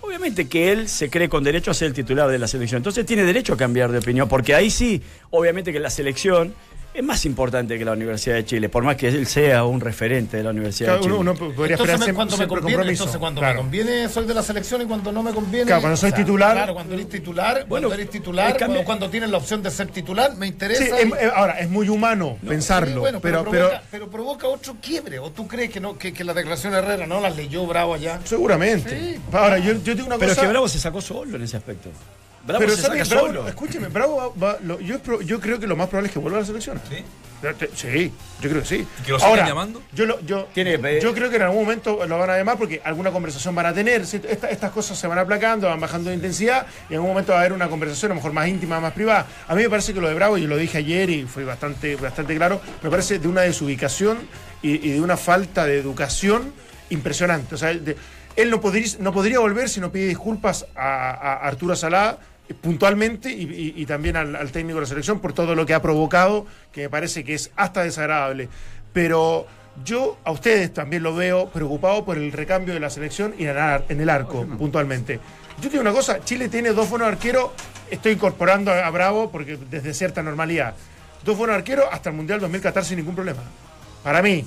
[0.00, 2.76] obviamente que él se cree con derecho a ser el titular de la selección.
[2.78, 6.54] Entonces tiene derecho a cambiar de opinión, porque ahí sí, obviamente que la selección
[6.94, 10.36] es más importante que la Universidad de Chile, por más que él sea un referente
[10.36, 11.14] de la Universidad Claro, de Chile.
[11.18, 13.02] uno, uno podría Entonces, esperar me- siempre, cuando me conviene, compromiso.
[13.04, 13.54] entonces cuando Claro.
[13.54, 15.66] me conviene soy de la selección y cuando no me conviene.
[15.66, 19.30] Claro, cuando soy titular- Claro, cuando eres titular, Bueno, cuando eres titular, cuando, cuando tienes
[19.30, 20.84] la opción de ser titular, me interesa.
[20.84, 24.46] Sí, y- ahora, es muy humano pensarlo, Sí, bueno, pero, pero, pero, provoca, pero provoca
[24.48, 25.18] otro quiebre.
[25.18, 27.94] ¿O tú crees que no que, que la declaración de Herrera no las leyó Bravo
[27.94, 28.20] allá?
[28.24, 29.18] seguramente.
[29.32, 30.42] Ahora, yo, yo tengo una Pero es cosa...
[30.46, 31.88] que Bravo se sacó solo en ese aspecto.
[32.46, 33.48] Bravo pero se saca Bravo, solo.
[33.48, 35.00] escúcheme, Bravo va- va- lo- yo,
[35.40, 36.80] creo que lo más probable es que vuelva a la selección.
[36.88, 37.04] ¿Sí?
[37.74, 38.86] Sí, yo creo que sí.
[39.00, 39.82] ¿Y que lo sigan llamando?
[39.92, 43.52] Yo, lo- yo, creo que en algún momento lo van a llamar porque alguna conversación
[43.54, 44.06] van a tener.
[44.06, 44.20] ¿sí?
[44.28, 47.38] Esta- estas cosas se van aplacando, van bajando de intensidad y en algún momento va
[47.38, 49.26] a haber una conversación a lo mejor más íntima, más privada.
[49.48, 51.96] A mí me parece que lo de Bravo, y lo dije ayer y fue bastante,
[51.96, 54.18] bastante claro, me parece de una desubicación
[54.62, 56.52] y, y de una falta de educación
[56.90, 57.56] impresionante.
[57.56, 57.96] O sea, de-
[58.36, 62.24] él no podría, no podría volver si no pide disculpas a, a Arturo Salá eh,
[62.60, 65.74] puntualmente y, y- y también al, al técnico de la selección por todo lo que
[65.74, 68.48] ha provocado, que me parece que es hasta desagradable.
[68.92, 69.46] Pero
[69.84, 73.50] yo a ustedes también lo veo preocupado por el recambio de la selección y en
[74.00, 75.18] el, arco, puntualmente.
[75.58, 77.50] Yo te digo una cosa, Chile tiene dos buenos arqueros,
[77.90, 80.74] estoy incorporando a, a Bravo porque desde cierta normalidad.
[81.24, 83.42] Dos buenos arqueros hasta el Mundial 2014 sin ningún problema.
[84.02, 84.44] Para mí,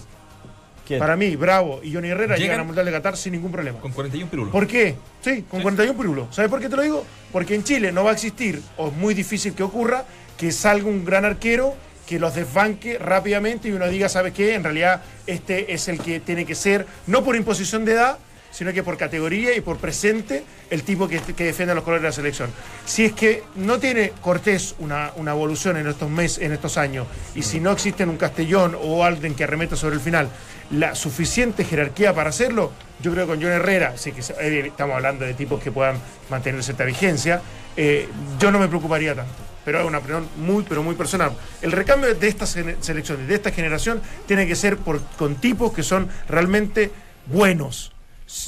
[0.86, 1.00] ¿Quién?
[1.00, 3.80] para mí, Bravo y Johnny Herrera llegan al Mundial de Qatar sin ningún problema.
[3.80, 4.52] Con 41 pirulos.
[4.52, 4.96] ¿Por qué?
[5.22, 6.28] Sí, con 41 pirulos.
[6.36, 7.06] ¿Sabes por qué te lo digo?
[7.32, 10.06] Porque en Chile no va a existir, o es muy difícil que ocurra,
[10.38, 11.76] que salga un gran arquero
[12.06, 14.54] que los desbanque rápidamente y uno diga, ¿sabes qué?
[14.54, 18.20] En realidad este es el que tiene que ser, no por imposición de edad,
[18.56, 22.08] sino que por categoría y por presente, el tipo que, que defiende los colores de
[22.10, 22.49] la selección.
[22.86, 27.06] Si es que no tiene Cortés una, una evolución en estos meses, en estos años,
[27.36, 30.30] y si no existe en un Castellón o alguien que arremeta sobre el final,
[30.72, 34.95] la suficiente jerarquía para hacerlo, yo creo que con John Herrera, sí que eh, estamos
[34.95, 35.97] hablando de tipos que puedan
[36.30, 37.41] mantener cierta vigencia,
[37.76, 38.08] eh,
[38.39, 39.34] yo no me preocuparía tanto.
[39.66, 41.32] Pero es una opinión muy, pero muy personal.
[41.62, 45.82] El recambio de estas gene- selecciones, de esta generación, tiene que ser con tipos que
[45.84, 46.91] son realmente
[47.26, 47.91] buenos.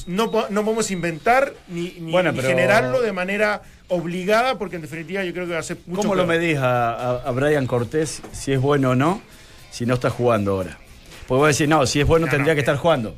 [0.06, 4.82] No, no podemos inventar ni, ni- Bueno, ni pero- generarlo de manera obligada, porque en
[4.82, 7.66] definitiva yo creo que va a ser mucho ¿Cómo lo medís a, a- a Brian
[7.66, 9.22] Cortés si es bueno o no,
[9.70, 10.78] si no está jugando ahora?
[11.26, 13.14] Porque voy a decir, no, si es bueno No, tendría no, que eh, estar jugando.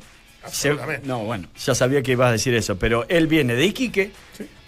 [0.49, 1.07] Se- absolutamente.
[1.07, 4.11] no, bueno, ya sabía que ibas a decir eso, pero él viene de Iquique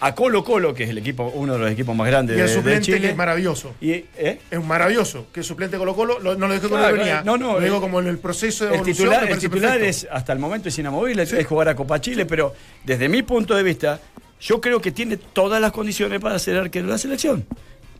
[0.00, 2.46] a Colo Colo, que es el equipo, uno de los equipos más grandes Y el
[2.46, 3.00] de, de suplente Chile.
[3.00, 3.74] que es maravilloso.
[3.80, 4.38] y, ¿eh?
[4.50, 5.26] Es un maravilloso.
[5.32, 7.76] Que el suplente Colo Colo, lo- no lo con Claro, ironía, no, no, lo digo
[7.76, 9.08] el- como en el proceso de El evolución.
[9.08, 9.88] titular, el titular perfecto.
[9.90, 12.54] es hasta el momento es inamovible, es jugar a Copa Chile, pero
[12.84, 14.00] desde mi punto de vista,
[14.40, 17.44] yo creo que tiene todas las condiciones para ser arquero de la selección.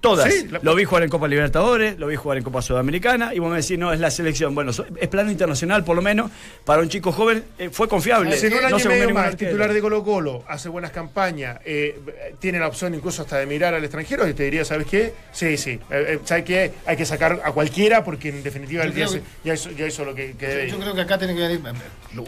[0.05, 0.33] Todas.
[0.33, 3.39] Sí, la- Lo vi jugar en Copa Libertadores, lo vi jugar en Copa Sudamericana, y
[3.39, 4.55] vos me decís, no, es la selección.
[4.55, 6.31] Bueno, es plano internacional, por lo menos,
[6.65, 8.37] para un chico joven, eh, fue confiable.
[8.37, 9.51] Si en un año No y medio más, arquero.
[9.51, 11.99] titular de Colo Colo, hace buenas campañas, eh,
[12.39, 15.15] tiene la opción incluso hasta de mirar al extranjero, y te diría, ¿sabes qué?
[15.33, 15.71] Sí, sí.
[15.71, 16.73] Eh, eh, ¿Sabes qué?
[16.87, 19.87] Hay que sacar a cualquiera porque en definitiva Yo el día se- ya, hizo, ya
[19.87, 20.71] hizo lo que, que debe.
[20.71, 21.61] Yo creo que acá tiene que venir,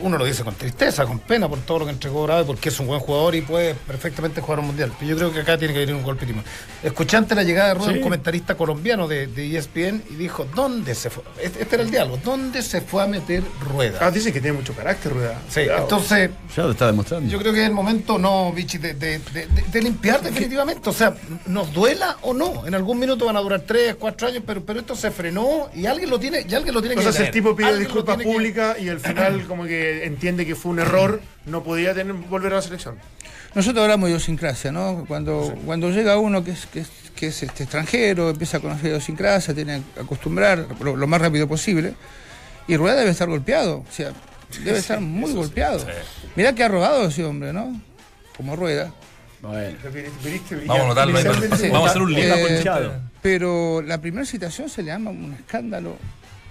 [0.01, 2.81] uno lo dice con tristeza, con pena por todo lo que entregó Bravo, porque es
[2.81, 4.93] un buen jugador y puede perfectamente jugar un mundial.
[4.99, 6.45] Pero yo creo que acá tiene que venir un golpe timón.
[7.17, 7.99] Antes la llegada de Rueda, Sí.
[7.99, 11.23] un comentarista colombiano de, de E ESPN, y dijo, ¿dónde se fue?
[11.43, 13.99] Este, este era el diálogo, ¿dónde se fue a meter Rueda?
[14.01, 15.39] Ah, dicen que tiene mucho carácter, Rueda.
[15.49, 15.83] Sí, Cuidado.
[15.83, 17.31] entonces Ya lo está demostrando.
[17.31, 20.89] yo creo que es el momento, no, Vichy, de, de- de- de- de limpiar definitivamente.
[20.89, 21.15] O sea,
[21.47, 22.67] nos duela o no.
[22.67, 25.87] En algún minuto van a durar tres, cuatro años, pero, pero esto se frenó y
[25.87, 28.25] alguien lo tiene, y alguien lo tiene O que sea, el tipo pide disculpas que-
[28.25, 32.53] públicas y al final como que entiende que fue un error, no podía tener, volver
[32.53, 32.97] a la selección.
[33.55, 35.05] Nosotros hablamos de idiosincrasia, ¿no?
[35.09, 38.87] Cuando, cuando llega uno que es, que es, que es, este, extranjero, empieza a conocer
[38.87, 41.95] idiosincrasia, tiene que acostumbrar lo, lo más rápido posible.
[42.69, 44.13] Y Rueda debe estar golpeado, o sea,
[44.65, 45.85] debe estar muy golpeado.
[46.37, 47.81] Mirá que ha robado ese hombre, ¿no?
[48.37, 48.93] Como Rueda.
[49.43, 49.77] Bueno.
[50.67, 52.15] Vamos a Inicialmente- vamos a hacer un.
[52.17, 52.93] Está Eh, ponchado.
[53.23, 55.97] pero la primera citación se le llama un escándalo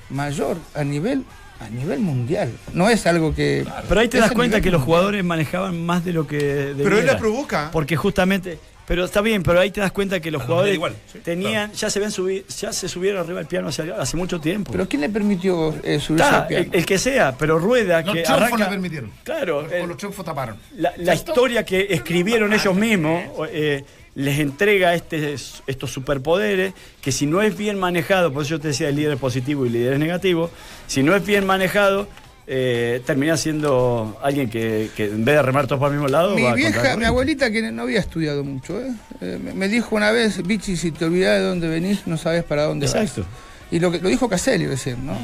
[0.10, 1.24] mayor a nivel
[1.60, 2.52] a nivel mundial.
[2.74, 3.66] No es algo que.
[3.90, 7.06] Pero ahí te das cuenta que los jugadores manejaban más de lo que Pero él
[7.06, 7.70] la provoca.
[7.72, 10.76] Porque justamente Pero está bien, pero ahí te das cuenta que los A los jugadores
[10.76, 14.16] igual, sí, tenían, ya se ven subir, ya se subieron arriba del piano hace, hace
[14.16, 14.72] mucho tiempo.
[14.72, 16.66] ¿Pero quién le permitió eh, subirse Está, al piano?
[16.72, 19.12] el, el que sea, pero rueda Los que triunfos arranca- le permitieron.
[19.24, 20.58] Claro, Con el- los triunfos taparon.
[20.78, 23.84] la, la historia que escribieron ellos mismos eh,
[24.14, 28.68] les entrega este, estos superpoderes que si no es bien manejado, por eso yo te
[28.70, 30.52] decía el líder es positivo y el líder es negativo,
[30.88, 32.08] si no es bien manejado,
[32.48, 36.36] eh, termina siendo alguien que, que en vez de remar todos para el mismo lado,
[36.36, 38.92] Mi va vieja, contra mi abuelita, que no había estudiado mucho, ¿eh?
[39.22, 42.64] Eh, me- dijo una vez, Bichi, si te olvidás de dónde venís, no sabes para
[42.64, 43.22] dónde Exacto.
[43.22, 43.30] vas.
[43.72, 45.18] Y lo, que, lo dijo Caselli recién, ¿no?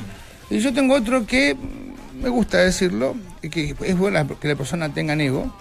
[0.49, 1.55] Y yo tengo otro que
[2.21, 5.55] me gusta decirlo, y que es bueno que la persona tenga ego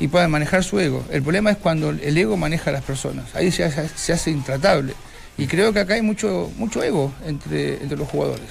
[0.00, 1.04] y pueda manejar su ego.
[1.10, 3.34] El problema es cuando el ego maneja a las personas.
[3.34, 4.94] Ahí se hace, se hace intratable.
[5.38, 8.44] Y creo que acá hay mucho, mucho ego entre, entre los jugadores.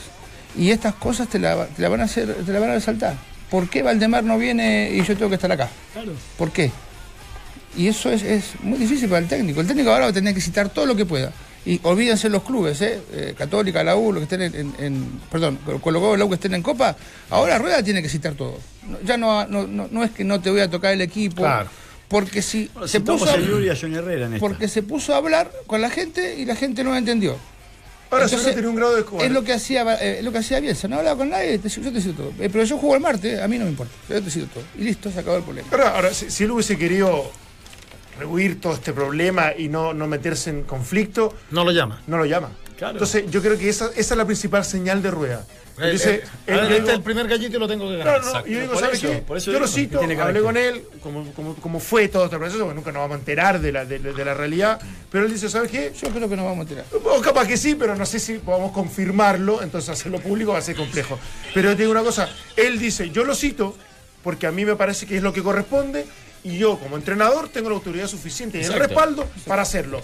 [0.58, 3.16] Y estas cosas te la, te la van a hacer, te la van a resaltar.
[3.50, 5.70] ¿Por qué Valdemar no viene y yo tengo que estar acá?
[5.94, 6.14] Claro.
[6.38, 6.72] ¿Por qué?
[7.78, 9.62] Y eso es, es muy difícil para el técnico.
[9.62, 11.32] El técnico ahora va a tener que citar todo lo que pueda.
[11.66, 13.00] Y olvídense los clubes, ¿eh?
[13.14, 16.36] Eh, Católica, la U, lo que estén en, en- en- perdón, Colo la U que
[16.36, 16.96] estén en Copa,
[17.30, 18.58] ahora Rueda tiene que citar todo.
[18.88, 21.44] No- ya no, no, no, no es que no te voy a tocar el equipo,
[21.44, 21.70] Claro.
[22.08, 25.82] porque si Bueno, se puso, a a Herrera en porque se puso a hablar con
[25.82, 27.38] la gente y la gente no entendió.
[28.12, 29.28] Ahora Entonces, tiene un grado de cobarde.
[29.28, 31.70] Es lo que hacía eh, es lo que hacía Bielsa, no hablaba con nadie, te-
[31.70, 32.34] yo te cito todo.
[32.40, 34.64] Eh, pero yo juego el martes, a mí no me importa, yo te cito todo.
[34.78, 35.68] Y listo, se acabó el problema.
[35.72, 37.32] Ahora, ahora, si, si él hubiese querido
[38.20, 42.02] rehuir todo este problema y no, no meterse en conflicto, No lo llama.
[42.08, 42.50] no lo llama.
[42.78, 42.94] Claro.
[42.94, 45.46] Entonces, yo creo que esa, esa es la principal señal de rueda.
[45.80, 48.22] Él dice, Eh, yo este el primer gallito y lo tengo que No, ganar.
[48.24, 49.52] no, y yo digo, Por ¿sabe eso, qué?
[49.52, 52.26] yo lo que cito, tiene que hablé haber con él, como, como, como fue todo
[52.26, 54.80] este proceso, porque nunca nos vamos a enterar de la, de, de la realidad,
[55.12, 55.92] pero él dice, ¿sabes qué?
[56.00, 56.86] Yo creo que nos vamos a tirar.
[57.06, 60.62] O capaz que sí, pero no sé si podamos confirmarlo, entonces hacerlo público va a
[60.62, 61.18] ser complejo.
[61.54, 63.76] Pero yo te digo una cosa, él dice, yo lo cito
[64.24, 66.06] porque a mí me parece que es lo que corresponde
[66.44, 70.02] y yo como entrenador tengo la autoridad suficiente y el respaldo para hacerlo.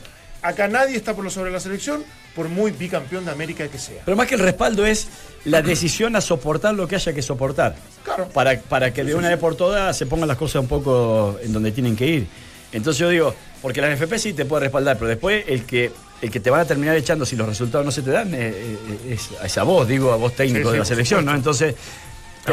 [0.47, 4.01] Acá nadie está por lo sobre la selección, por muy bicampeón de América que sea.
[4.05, 5.09] Pero más que el respaldo es
[5.43, 7.75] la decisión a soportar lo que haya que soportar.
[8.05, 8.29] Claro.
[8.29, 11.51] Para, para que de una vez por todas se pongan las cosas un poco en
[11.51, 12.27] donde tienen que ir.
[12.71, 15.91] Entonces yo digo, porque la NFP sí te puede respaldar, pero después el que
[16.21, 18.53] el que te van a terminar echando si los resultados no se te dan eh,
[18.55, 18.77] eh,
[19.09, 21.35] es, es a vos, digo, a vos técnico Sí, sí, de la selección, ¿no?
[21.35, 21.75] Entonces,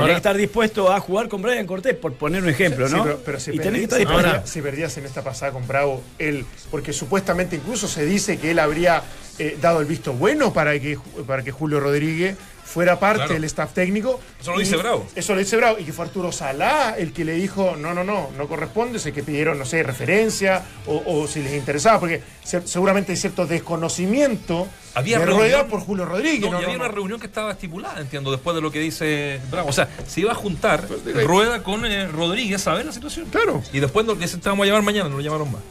[0.01, 3.03] tenés que estar dispuesto a jugar con Brian Cortés, por poner un ejemplo, Sí, ¿no?
[3.05, 6.45] pero, pero si, y perdí- que si si perdías en esta pasada con Bravo, él,
[6.71, 9.03] porque supuestamente incluso se dice que él habría
[9.39, 13.35] eh, dado el visto bueno para que, para que Julio Rodríguez fuera parte Claro.
[13.35, 14.21] del staff técnico.
[14.41, 15.07] Eso lo dice Bravo.
[15.15, 15.77] Eso lo dice Bravo.
[15.79, 19.13] Y que fue Arturo Salá el que le dijo, no, no, no, no corresponde, sé
[19.13, 23.47] que pidieron, no sé, referencia o, o si les interesaba, porque se- seguramente hay cierto
[23.47, 26.41] desconocimiento Había de reunión- Rueda por Julio Rodríguez.
[26.41, 26.85] No, no, y había no.
[26.85, 29.69] una reunión que estaba estipulada, entiendo, después de lo que dice Bravo.
[29.69, 30.87] O sea, se iba a juntar
[31.25, 33.27] Rueda con eh, Rodríguez a ver la situación.
[33.31, 33.63] Claro.
[33.73, 35.63] Y después se te vamos a llamar mañana, no lo llamaron más.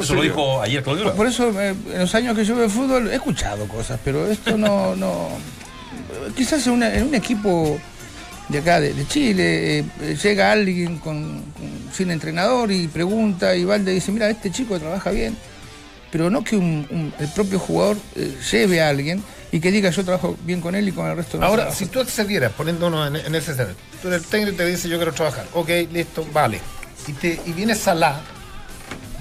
[0.00, 3.08] Eso lo dijo ayer Claudio Por, eso, eh, en los años que yo veo fútbol,
[3.10, 4.94] he escuchado cosas, pero esto no.
[4.94, 5.28] no
[6.36, 7.78] quizás en, una- en un equipo
[8.48, 13.54] de acá, de, de Chile, eh, eh, llega alguien con, con- sin entrenador y pregunta,
[13.56, 15.36] y Valde dice: Mira, este chico trabaja bien,
[16.10, 19.90] pero no que un- un- el propio jugador eh, lleve a alguien y que diga:
[19.90, 21.78] Yo trabajo bien con él y con el resto no Ahora, trabajo".
[21.78, 24.88] si tú accedieras, poniéndonos en, en ese escenario, tú eres el técnico y te dice
[24.88, 26.60] yo quiero trabajar, ok, listo, vale.
[27.08, 28.20] Y, te, y viene Salah,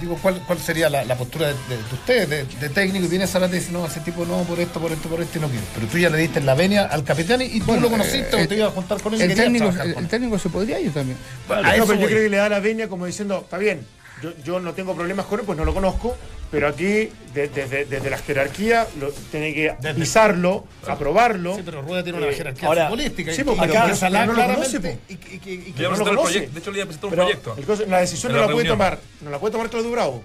[0.02, 3.06] digo, ¿cuál, cuál sería la, la postura de, de- de ustedes, de, de técnico?
[3.06, 5.22] Y viene Salah y te dice, no, ese tipo no, por esto, por esto, por
[5.22, 5.64] esto, y no quiero.
[5.76, 8.40] Pero tú ya le diste la venia al capitán y, y tú Bueno, lo conociste
[8.40, 10.08] eh, o te ibas a juntar con él y el querías técnico, trabajar el, el
[10.08, 11.18] técnico se podría ir también.
[11.50, 13.86] A No, eso pero yo creo que le da la veña como diciendo, está bien,
[14.22, 16.16] yo, yo no tengo problemas con él, pues no lo conozco,
[16.52, 21.56] pero aquí, de- desde, desde la jerarquía, lo, tiene que Desde- pisarlo, aprobarlo.
[21.56, 23.34] Sí, pero Rueda tiene una Eh, jerarquía ahora- futbolística.
[23.34, 26.48] sí, y- porque acá- Salah no lo conoce, y- y- no lo conoce.
[26.48, 27.56] De hecho, le iba a presentar un Pero- proyecto.
[27.58, 30.24] El cosa- la decisión no la la, puede tomar, no la puede tomar Claudio Bravo.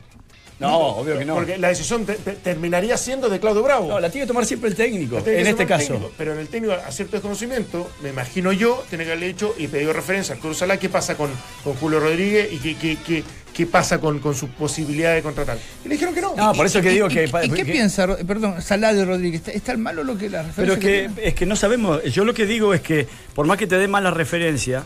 [0.61, 1.35] No, obvio que no.
[1.35, 3.89] Porque la decisión te- te- terminaría siendo de Claudio Bravo.
[3.89, 5.89] No, la tiene que tomar siempre el técnico, que en este caso.
[5.95, 9.53] técnico, pero en el técnico, a cierto desconocimiento, me imagino yo, tiene que haberle hecho
[9.59, 11.29] y pedido referencia a Arturo Salá, qué pasa con,
[11.64, 13.25] con Julio Rodríguez y qué, qué, qué,
[13.55, 15.57] qué pasa con, con su posibilidad de contratar.
[15.85, 16.35] Y le dijeron que no.
[16.37, 17.25] No, por eso que ¿Y- digo y- que...
[17.45, 19.41] ¿Y, qué que- piensa, perdón, Salah de Rodríguez?
[19.41, 22.03] ¿Está, está mal malo lo que la Pero referencia es que, es que no sabemos.
[22.05, 24.85] Yo lo que digo es que, por más que te dé mala referencia,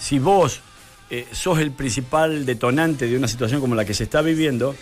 [0.00, 0.60] si vos
[1.10, 4.74] eh, sos el principal detonante de una situación como la que se está viviendo,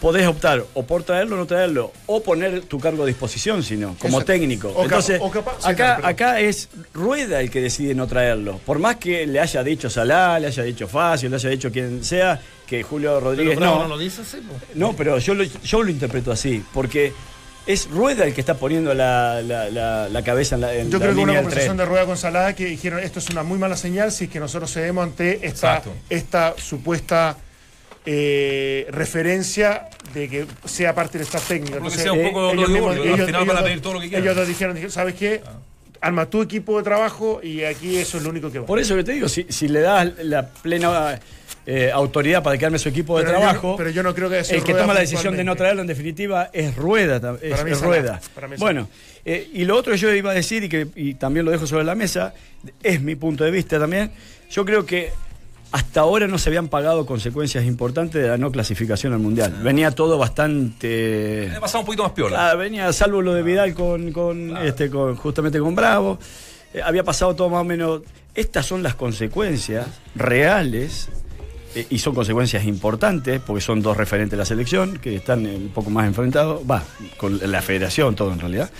[0.00, 3.88] podés optar o por traerlo o no traerlo, o poner tu cargo a disposición, sino
[3.98, 4.32] como Exacto.
[4.32, 4.68] técnico.
[4.70, 8.58] O Entonces, o capa- sí, acá, acá es Rueda el que decide no traerlo.
[8.64, 12.02] Por más que le haya dicho Salá, le haya dicho Facio, le haya dicho quien
[12.02, 13.82] sea, que Julio Pero Rodríguez Bravo no.
[13.82, 14.54] no lo dice así, po.
[14.74, 17.12] No, pero yo lo, yo lo interpreto así, porque
[17.66, 20.98] es Rueda el que está poniendo la, la- la- la cabeza en la en Yo
[20.98, 23.42] la creo que hubo una conversación de rueda con Salada que dijeron esto es una
[23.42, 25.92] muy mala señal si es que nosotros cedemos ante esta, Exacto.
[26.08, 27.36] esta supuesta
[28.06, 31.76] eh, referencia de que sea parte del staff técnico.
[31.76, 34.24] Entonces, sea un poco eh, mismos- van a dos- pedir todo lo que quieran.
[34.24, 35.42] Ellos dos dijeron, dijeron, ¿sabes qué?
[36.00, 38.64] Arma tu equipo de trabajo y aquí eso es lo único que va.
[38.66, 41.20] Por eso que te digo, si, si le das la plena
[41.72, 44.46] eh, autoridad para quedarme su equipo de Pero trabajo, pero yo no creo que el
[44.46, 47.38] que Rueda toma la decisión de no traerlo en definitiva es Rueda.
[47.40, 48.20] Es, Para mí es Rueda.
[48.34, 48.88] Para mí Bueno,
[49.24, 51.68] eh, y lo otro que yo iba a decir y que y también lo dejo
[51.68, 52.34] sobre la mesa,
[52.82, 54.10] es mi punto de vista también,
[54.50, 55.12] yo creo que
[55.70, 59.52] hasta ahora no se habían pagado consecuencias importantes de la no clasificación al Mundial.
[59.62, 61.52] Venía todo bastante...
[61.56, 62.50] Ha pasado un poquito más piola.
[62.50, 66.18] Ah, venía salvo lo de Vidal con, con, este, con justamente con Bravo.
[66.74, 68.02] Eh, había pasado todo más o menos.
[68.34, 71.08] Estas son las consecuencias reales.
[71.74, 75.68] Eh, y son consecuencias importantes, porque son dos referentes de la selección que están un
[75.70, 76.82] poco más enfrentados, va,
[77.16, 78.70] con la federación, todo en realidad.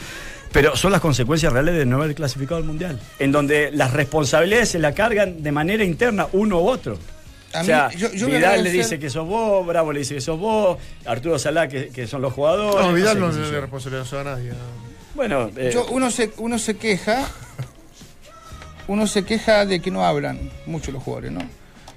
[0.53, 4.71] Pero son las consecuencias reales de no haber clasificado al Mundial, en donde las responsabilidades
[4.71, 6.99] se la cargan de manera interna uno u otro.
[7.53, 10.21] A o mí, yo- yo Vidal le dice que sos vos, Bravo le dice que
[10.21, 12.85] sos vos, Arturo Salá que, que son los jugadores.
[12.87, 13.61] No, Vidal no qué sé le yo.
[13.61, 14.53] responsabilidad a nadie.
[15.15, 17.29] Bueno, eh, Yo- uno, se, uno se queja,
[18.89, 21.41] uno se queja de que no hablan mucho los jugadores, ¿no?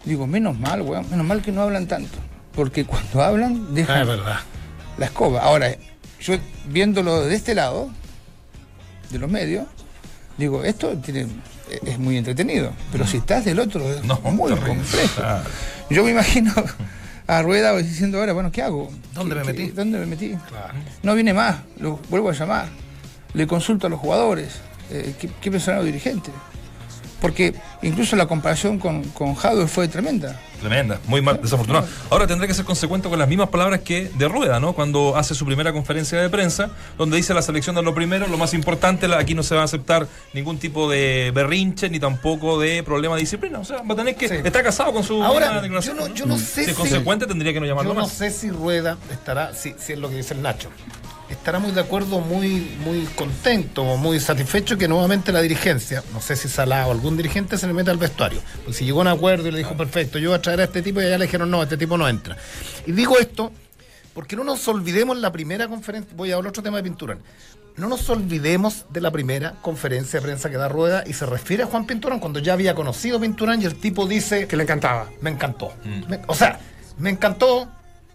[0.05, 2.17] Digo, menos mal, weón, menos mal que no hablan tanto.
[2.55, 4.39] Porque cuando hablan, dejan Ah, es verdad.
[4.97, 5.41] la escoba.
[5.41, 5.73] Ahora,
[6.19, 6.35] yo
[6.67, 7.89] viéndolo de este lado,
[9.09, 9.65] de los medios,
[10.37, 11.27] digo, esto tiene,
[11.85, 12.71] es muy entretenido.
[12.91, 15.15] Pero si estás del otro, es No, muy complejo.
[15.15, 15.43] Claro.
[15.89, 16.51] Yo me imagino
[17.27, 18.91] a Rueda diciendo ahora, bueno, ¿qué hago?
[19.13, 19.65] ¿Dónde ¿Qué- me metí?
[19.67, 20.35] qué- ¿Dónde me metí?
[21.01, 22.67] No viene más, lo vuelvo a llamar.
[23.33, 24.49] Le consulto a los jugadores,
[24.91, 26.33] eh, ¿qué, qué pensaron los dirigentes?
[27.23, 27.53] Porque
[27.83, 29.33] incluso la comparación con, con
[29.69, 30.37] fue tremenda.
[30.63, 31.85] Tremenda, muy mal, desafortunado.
[32.09, 34.73] Ahora tendrá que ser consecuente con las mismas palabras que de Rueda, ¿no?
[34.73, 38.37] Cuando hace su primera conferencia de prensa, donde dice la selección de lo primero, lo
[38.37, 42.81] más importante, aquí no se va a aceptar ningún tipo de berrinche ni tampoco de
[42.83, 43.59] problema de disciplina.
[43.59, 44.29] O sea, va a tener que.
[44.29, 44.35] Sí.
[44.43, 45.21] Está casado con su.
[45.23, 47.95] Ahora, declaración, yo no- yo no sé Si es consecuente, tendría que no llamarlo Yo
[47.99, 48.11] no más.
[48.13, 50.69] sé si Rueda estará, si, si es lo que dice el Nacho,
[51.29, 56.35] estará muy de acuerdo, muy, muy contento, muy satisfecho que nuevamente la dirigencia, no sé
[56.35, 58.39] si Salah o algún dirigente se le meta al vestuario.
[58.63, 60.63] Pues si llegó a un acuerdo y le dijo, perfecto, yo voy a traer a
[60.65, 62.37] este tipo y allá le dijeron, no, este tipo no entra.
[62.85, 63.51] Y digo esto
[64.13, 67.17] porque no nos olvidemos la primera conferencia, voy a hablar otro tema de pintura.
[67.75, 71.63] No nos olvidemos de la primera conferencia de prensa que da Rueda y se refiere
[71.63, 75.09] a Juan Pinturán cuando ya había conocido Pinturán y el tipo dice Que le encantaba.
[75.21, 75.73] me encantó.
[76.07, 76.59] Me- o sea,
[76.99, 77.67] me encantó.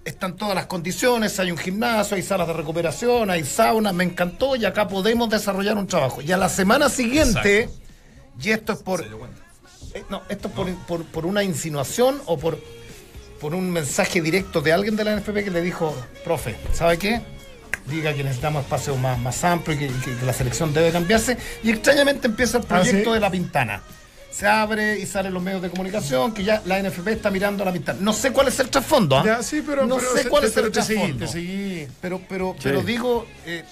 [0.04, 4.56] Están todas las condiciones, hay un gimnasio, hay salas de recuperación, hay sauna, me encantó
[4.56, 6.22] y acá podemos desarrollar un trabajo.
[6.22, 7.68] Y a la semana siguiente,
[8.40, 9.04] y esto es por...
[9.94, 12.58] eh, no, esto es por, por- por una insinuación o por,
[13.40, 17.20] por un mensaje directo de alguien de la NFP que le dijo, profe, ¿sabe qué?
[17.86, 21.38] Diga que necesitamos espacio más, más amplio y que, que- que la selección debe cambiarse.
[21.62, 22.88] Y extrañamente empieza el Ah, ¿sí?
[22.90, 23.82] proyecto de la Pintana.
[24.30, 27.66] Se abre y salen los medios de comunicación que ya la NFP está mirando a
[27.66, 27.98] la Pintana.
[28.02, 29.22] No sé cuál es el trasfondo, ¿ah?
[29.24, 31.24] Ya, sí, pero, no pero sé se- cuál te- es el trasfondo.
[31.26, 31.88] te seguí.
[32.02, 33.64] Pero, pero, pero digo, eh,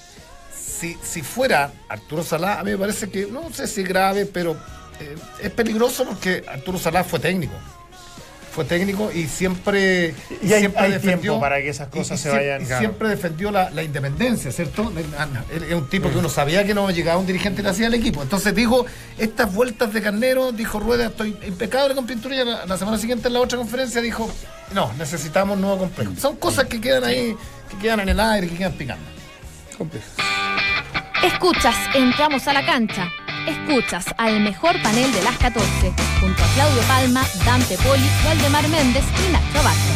[0.59, 4.57] si, si fuera Arturo Salá, a mí me parece que, no sé si grave, pero
[5.01, 7.55] eh, es peligroso porque Arturo Salá fue técnico.
[8.53, 11.21] Fue técnico y siempre, Y hay- siempre hay defendió.
[11.21, 12.81] tiempo para que esas cosas se vayan, y claro.
[12.81, 14.91] siempre defendió la, la independencia, ¿cierto?
[14.97, 17.89] Él Es un tipo que uno sabía que no llegaba un dirigente y le hacía
[17.89, 18.23] el equipo.
[18.23, 18.87] Entonces dijo,
[19.19, 22.35] estas vueltas de carnero, dijo Rueda, estoy impecable con pintura.
[22.35, 24.27] Y la, la semana siguiente en la otra conferencia dijo,
[24.73, 26.13] no, necesitamos nuevo complejo.
[26.19, 27.37] Son cosas que quedan ahí,
[27.71, 29.05] que quedan en el aire, que quedan picando.
[29.77, 30.07] Complejo.
[31.23, 33.07] Escuchas, entramos a la cancha.
[33.47, 39.05] Escuchas al mejor panel de las 14, junto a Claudio Palma, Dante Poli, Waldemar Méndez
[39.25, 39.93] y Nacho Abasto.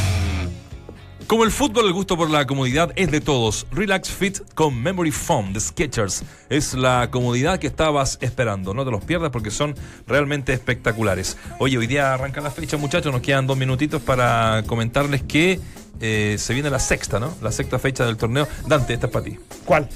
[1.26, 3.66] Como el fútbol, el gusto por la comodidad es de todos.
[3.70, 8.74] Relax Fit con Memory Foam de Skechers es la comodidad que estabas esperando.
[8.74, 9.74] No te los pierdas porque son
[10.06, 11.36] realmente espectaculares.
[11.58, 13.12] Oye, hoy día arranca la fecha, muchachos.
[13.12, 15.60] Nos quedan dos minutitos para comentarles que
[16.00, 17.32] eh, se viene la sexta, ¿no?
[17.42, 18.48] La sexta fecha del torneo.
[18.66, 19.38] Dante, esta es para ti.
[19.64, 19.88] ¿Cuál?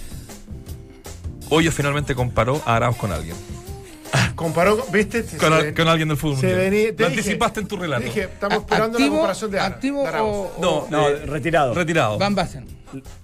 [1.51, 3.37] Hoyos finalmente comparó a Arauz con alguien.
[4.35, 5.23] Comparó, ¿viste?
[5.23, 6.39] Se Con, al- ven- con alguien del fútbol.
[6.39, 6.71] se mundial.
[6.71, 8.05] venía- te Lo dije- anticipaste en tu relato.
[8.05, 10.27] Dije, estamos esperando la comparación de Ara- ¿Activo de Arauz.
[10.29, 11.75] o, No, o- no, eh, retirado.
[11.75, 12.19] Retirado.
[12.19, 12.67] Van Basten?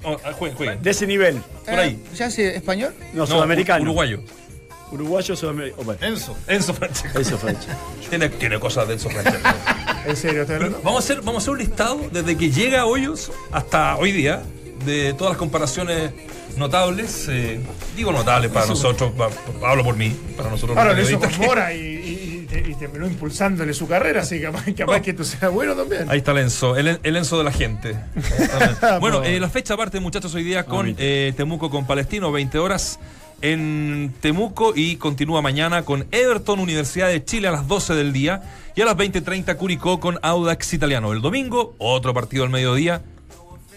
[0.03, 0.83] Oh, jueguen, jueguen.
[0.83, 1.41] De ese nivel.
[1.65, 1.91] Por ahí.
[2.05, 2.93] Eh, ¿Ya hace español?
[3.13, 3.83] No, No, sudamericano.
[3.85, 4.21] Uruguayo.
[4.93, 5.85] Uruguayo, sudamericano.
[5.85, 6.37] Bueno, Enzo.
[6.49, 7.39] Enzo Francesco.
[7.39, 7.61] fue hecho.
[8.09, 9.49] Tiene, tiene cosas de Enzo Francesco.
[10.07, 10.47] ¿En serio?
[10.83, 14.11] Vamos a hacer, vamos a hacer un listado desde que llega a Hoyos hasta hoy
[14.13, 14.43] día
[14.85, 16.13] de todas las comparaciones
[16.57, 17.27] notables.
[17.29, 17.61] eh,
[17.97, 19.13] digo notables para nosotros,
[19.65, 20.77] hablo por mí, para nosotros.
[20.77, 24.37] Ahora lo hizo con Mora y, y- y te- y terminó impulsándole su carrera, así
[24.39, 26.11] que capaz, capaz que esto sea bueno también.
[26.11, 27.97] Ahí está el Enzo, el, el Enzo de la gente.
[29.01, 32.99] bueno, eh, la fecha aparte, muchachos, hoy día con eh, Temuco con Palestino, 20 horas.
[33.43, 38.43] en Temuco y continúa mañana con Everton, Universidad de Chile a las 12 del día
[38.77, 41.13] y a las 20.30 Curicó con Audax Italiano.
[41.13, 43.01] El domingo, otro partido al mediodía.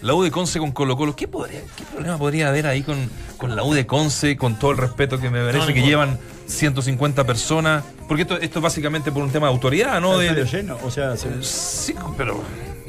[0.03, 1.15] La U de Conce con Colo Colo.
[1.15, 4.71] ¿Qué, podría, qué problema podría haber ahí con, con la U de Conce, con todo
[4.71, 7.83] el respeto que me merece, que llevan 150 personas?
[8.07, 10.17] Porque esto, esto es básicamente por un tema de autoridad, ¿no?
[10.17, 12.41] De, lleno, o sea, se- sí, pero...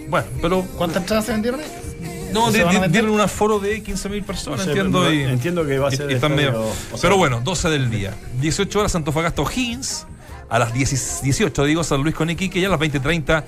[0.09, 0.63] Bueno, pero...
[0.77, 1.67] ¿Cuántas entradas se vendieron ahí?
[2.33, 5.13] No, dieron un aforo de 15.000 personas, No sé, entiendo.
[5.13, 7.91] y, entiendo que va a ser y están medio- o sea- Pero bueno, 12 del
[7.91, 8.13] día.
[8.41, 10.07] 18 horas Antofagasta O'Higgins.
[10.51, 12.59] A las 10 18, digo, San Luis con Iquique.
[12.59, 13.45] Y a las 20.30,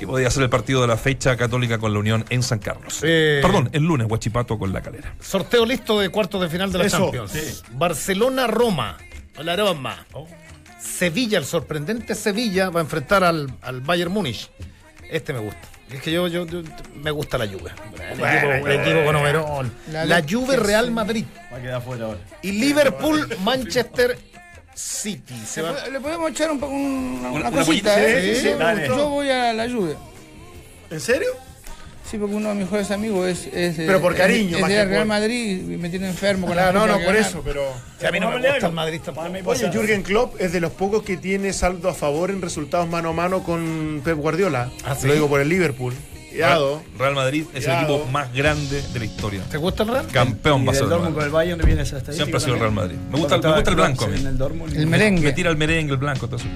[0.00, 3.00] que podría ser el partido de la fecha católica con la Unión en San Carlos.
[3.02, 3.40] Eh.
[3.42, 5.14] Perdón, el lunes, Huachipato con la calera.
[5.20, 7.30] Sorteo listo de cuartos de final de la Eso, Champions.
[7.32, 7.62] sí.
[7.72, 8.96] Barcelona-Roma.
[9.44, 10.06] La Roma.
[10.80, 14.50] Sevilla, el sorprendente Sevilla, va a enfrentar al, al Bayern Múnich.
[15.10, 15.60] Este me gusta.
[15.92, 16.62] Es que yo, yo, yo-
[17.02, 17.70] me gusta la Juve.
[17.94, 19.70] El equipo, el equipo con overall.
[19.92, 21.24] La La, Juve Real Madrid.
[21.52, 22.18] va a quedar fuera ahora.
[22.42, 24.16] Y Liverpool Manchester
[24.80, 25.34] City.
[25.46, 28.34] Se va- Le podemos echar un, poco un- una, Una- una cosita, ¿eh?
[28.34, 28.86] sí, sí, yo, dale.
[28.86, 29.96] yo voy a la lluvia.
[30.90, 31.28] ¿En serio?
[32.10, 33.46] Sí, porque uno de mis mejores amigos es.
[33.46, 36.08] es eh, Pero por es- cariño, Es, más de Real por- Madrid y me tiene
[36.08, 37.62] enfermo con Claro, la no, no, por eso, pero.
[38.04, 39.28] A mí no me gusta el Madrid tampoco.
[39.50, 43.10] Oye, Jürgen Klopp es de los pocos que tiene saldo a favor en resultados mano
[43.10, 44.70] a mano con Pep Guardiola.
[44.84, 45.06] Ah, ¿sí?
[45.06, 45.94] Lo digo por el Liverpool.
[46.30, 46.82] Cuidado.
[46.98, 47.94] Real Madrid es el Cuidado.
[47.96, 49.42] equipo más grande de la historia.
[49.50, 50.06] ¿Te gusta el Real?
[50.12, 51.26] Campeón va a ser el Dortmund con Real.
[51.26, 52.14] el Bayern viene esa estadística.
[52.24, 52.72] Siempre ha sido el Real.
[52.72, 52.96] Madrid.
[53.10, 54.04] Me gusta, me gusta el blanco.
[54.06, 54.76] En el Dortmund.
[54.76, 55.22] El merengue.
[55.22, 56.46] Me tira el merengue, el blanco, todo eso.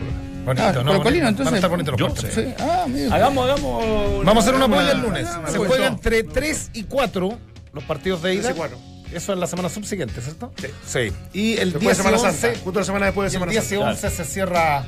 [0.44, 0.84] Bonito, Ah, ¿no?
[0.84, 1.64] Colocolino, Van a entonces.
[1.64, 2.30] estar Yo sé.
[2.32, 2.54] Sí.
[2.60, 3.14] Ah, mira.
[3.16, 4.24] Hagamos, hagamos.
[4.24, 5.26] Vamos a hacer una polla el lunes.
[5.38, 7.38] una- Se una- juega entre 3 y 4
[7.72, 8.42] los partidos de ida.
[8.42, 8.78] Tres y cuatro.
[9.12, 10.52] Eso es la semana subsiguiente, ¿cierto?
[10.56, 10.66] Sí.
[10.86, 11.12] Sí.
[11.32, 12.48] Y el Después 10 de Semana y Santa.
[12.48, 13.90] 11, Justo la semana después de y el Semana 10 y Santa.
[13.90, 14.84] 11 se cierra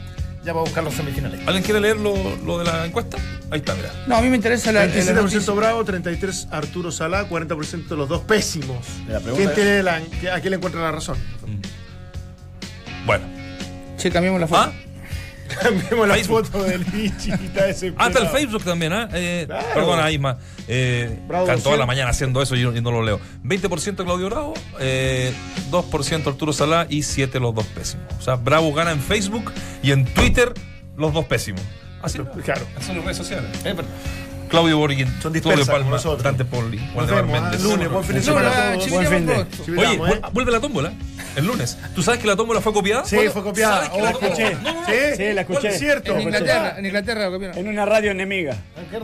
[0.47, 1.40] ya va a buscar los semifinales.
[1.44, 3.18] ¿Alguien quiere leer lo, lo de la encuesta?
[3.51, 3.90] Ahí está, mira.
[4.07, 4.86] No, a mí me interesa la.
[4.86, 5.53] la 27% noticia.
[5.53, 8.78] Bravo, 33% Arturo Salá, 40% los dos pésimos.
[9.09, 11.18] La ¿Quién es- tiene la, ¿A quién le encuentra la razón?
[13.05, 13.24] Bueno.
[13.99, 14.61] Che, cambiamos la foto.
[14.62, 14.72] ¿Ah?
[15.62, 17.66] Cambiemos la foto del Vichy, está
[17.99, 19.09] Ah, el Facebook también, ¿ah?
[19.12, 19.66] Eh, Claro.
[19.74, 20.38] Perdona, Isma.
[20.68, 21.86] Eh, toda la 200.
[21.86, 23.20] mañana haciendo eso y, y no lo leo.
[23.44, 25.32] 20% Claudio Bravo, eh,
[25.70, 28.07] 2% Arturo Salá y 7% los dos pésimos.
[28.18, 30.53] O sea, Bravo gana en Facebook y en Twitter
[30.97, 31.62] los dos pésimos.
[32.03, 32.18] Así.
[32.44, 32.62] Claro.
[32.84, 33.51] Son las redes sociales.
[33.59, 33.84] Es verdad.
[34.49, 36.22] Claudio Borghin, Son como Palma, nosotros.
[36.22, 37.61] Dante Poli, vemos, Méndez.
[37.61, 39.34] ah, lunes, buen fin de semana la Buen fin de-.
[39.78, 39.99] Oye, ¿eh?
[39.99, 40.92] vu- vuelve la tómbola
[41.36, 41.76] el lunes.
[41.94, 43.05] ¿Tú sabes que la tómbola fue copiada?
[43.05, 43.84] Sí, fue copiada.
[43.86, 44.55] ¿sabes que la Oh, escuché.
[44.55, 44.86] No, no, no.
[44.86, 45.68] Sí, Sí, la escuché.
[45.68, 46.14] Es cierto.
[46.14, 47.59] En Inglaterra, en Inglaterra lo copiaron.
[47.59, 48.57] En una radio enemiga.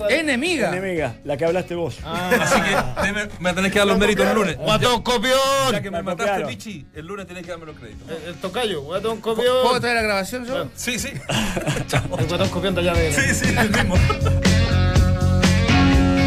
[0.09, 0.69] Enemiga.
[0.71, 1.99] Enemiga, la que hablaste vos.
[2.05, 4.57] Así que me tenés que dar los méritos el lunes.
[4.57, 5.35] Guatón copión.
[5.73, 6.49] Ya que me La mataste, copiaron.
[6.49, 8.09] Pichi, el lunes tenés que darme los créditos.
[8.09, 9.81] El, el tocayo, guatón ¿Puedo copión.
[9.83, 10.69] traer la grabación yo?
[10.75, 11.09] Sí, sí.
[12.19, 13.13] El guatón copión de allá de.
[13.13, 13.95] Sí, sí, el mismo.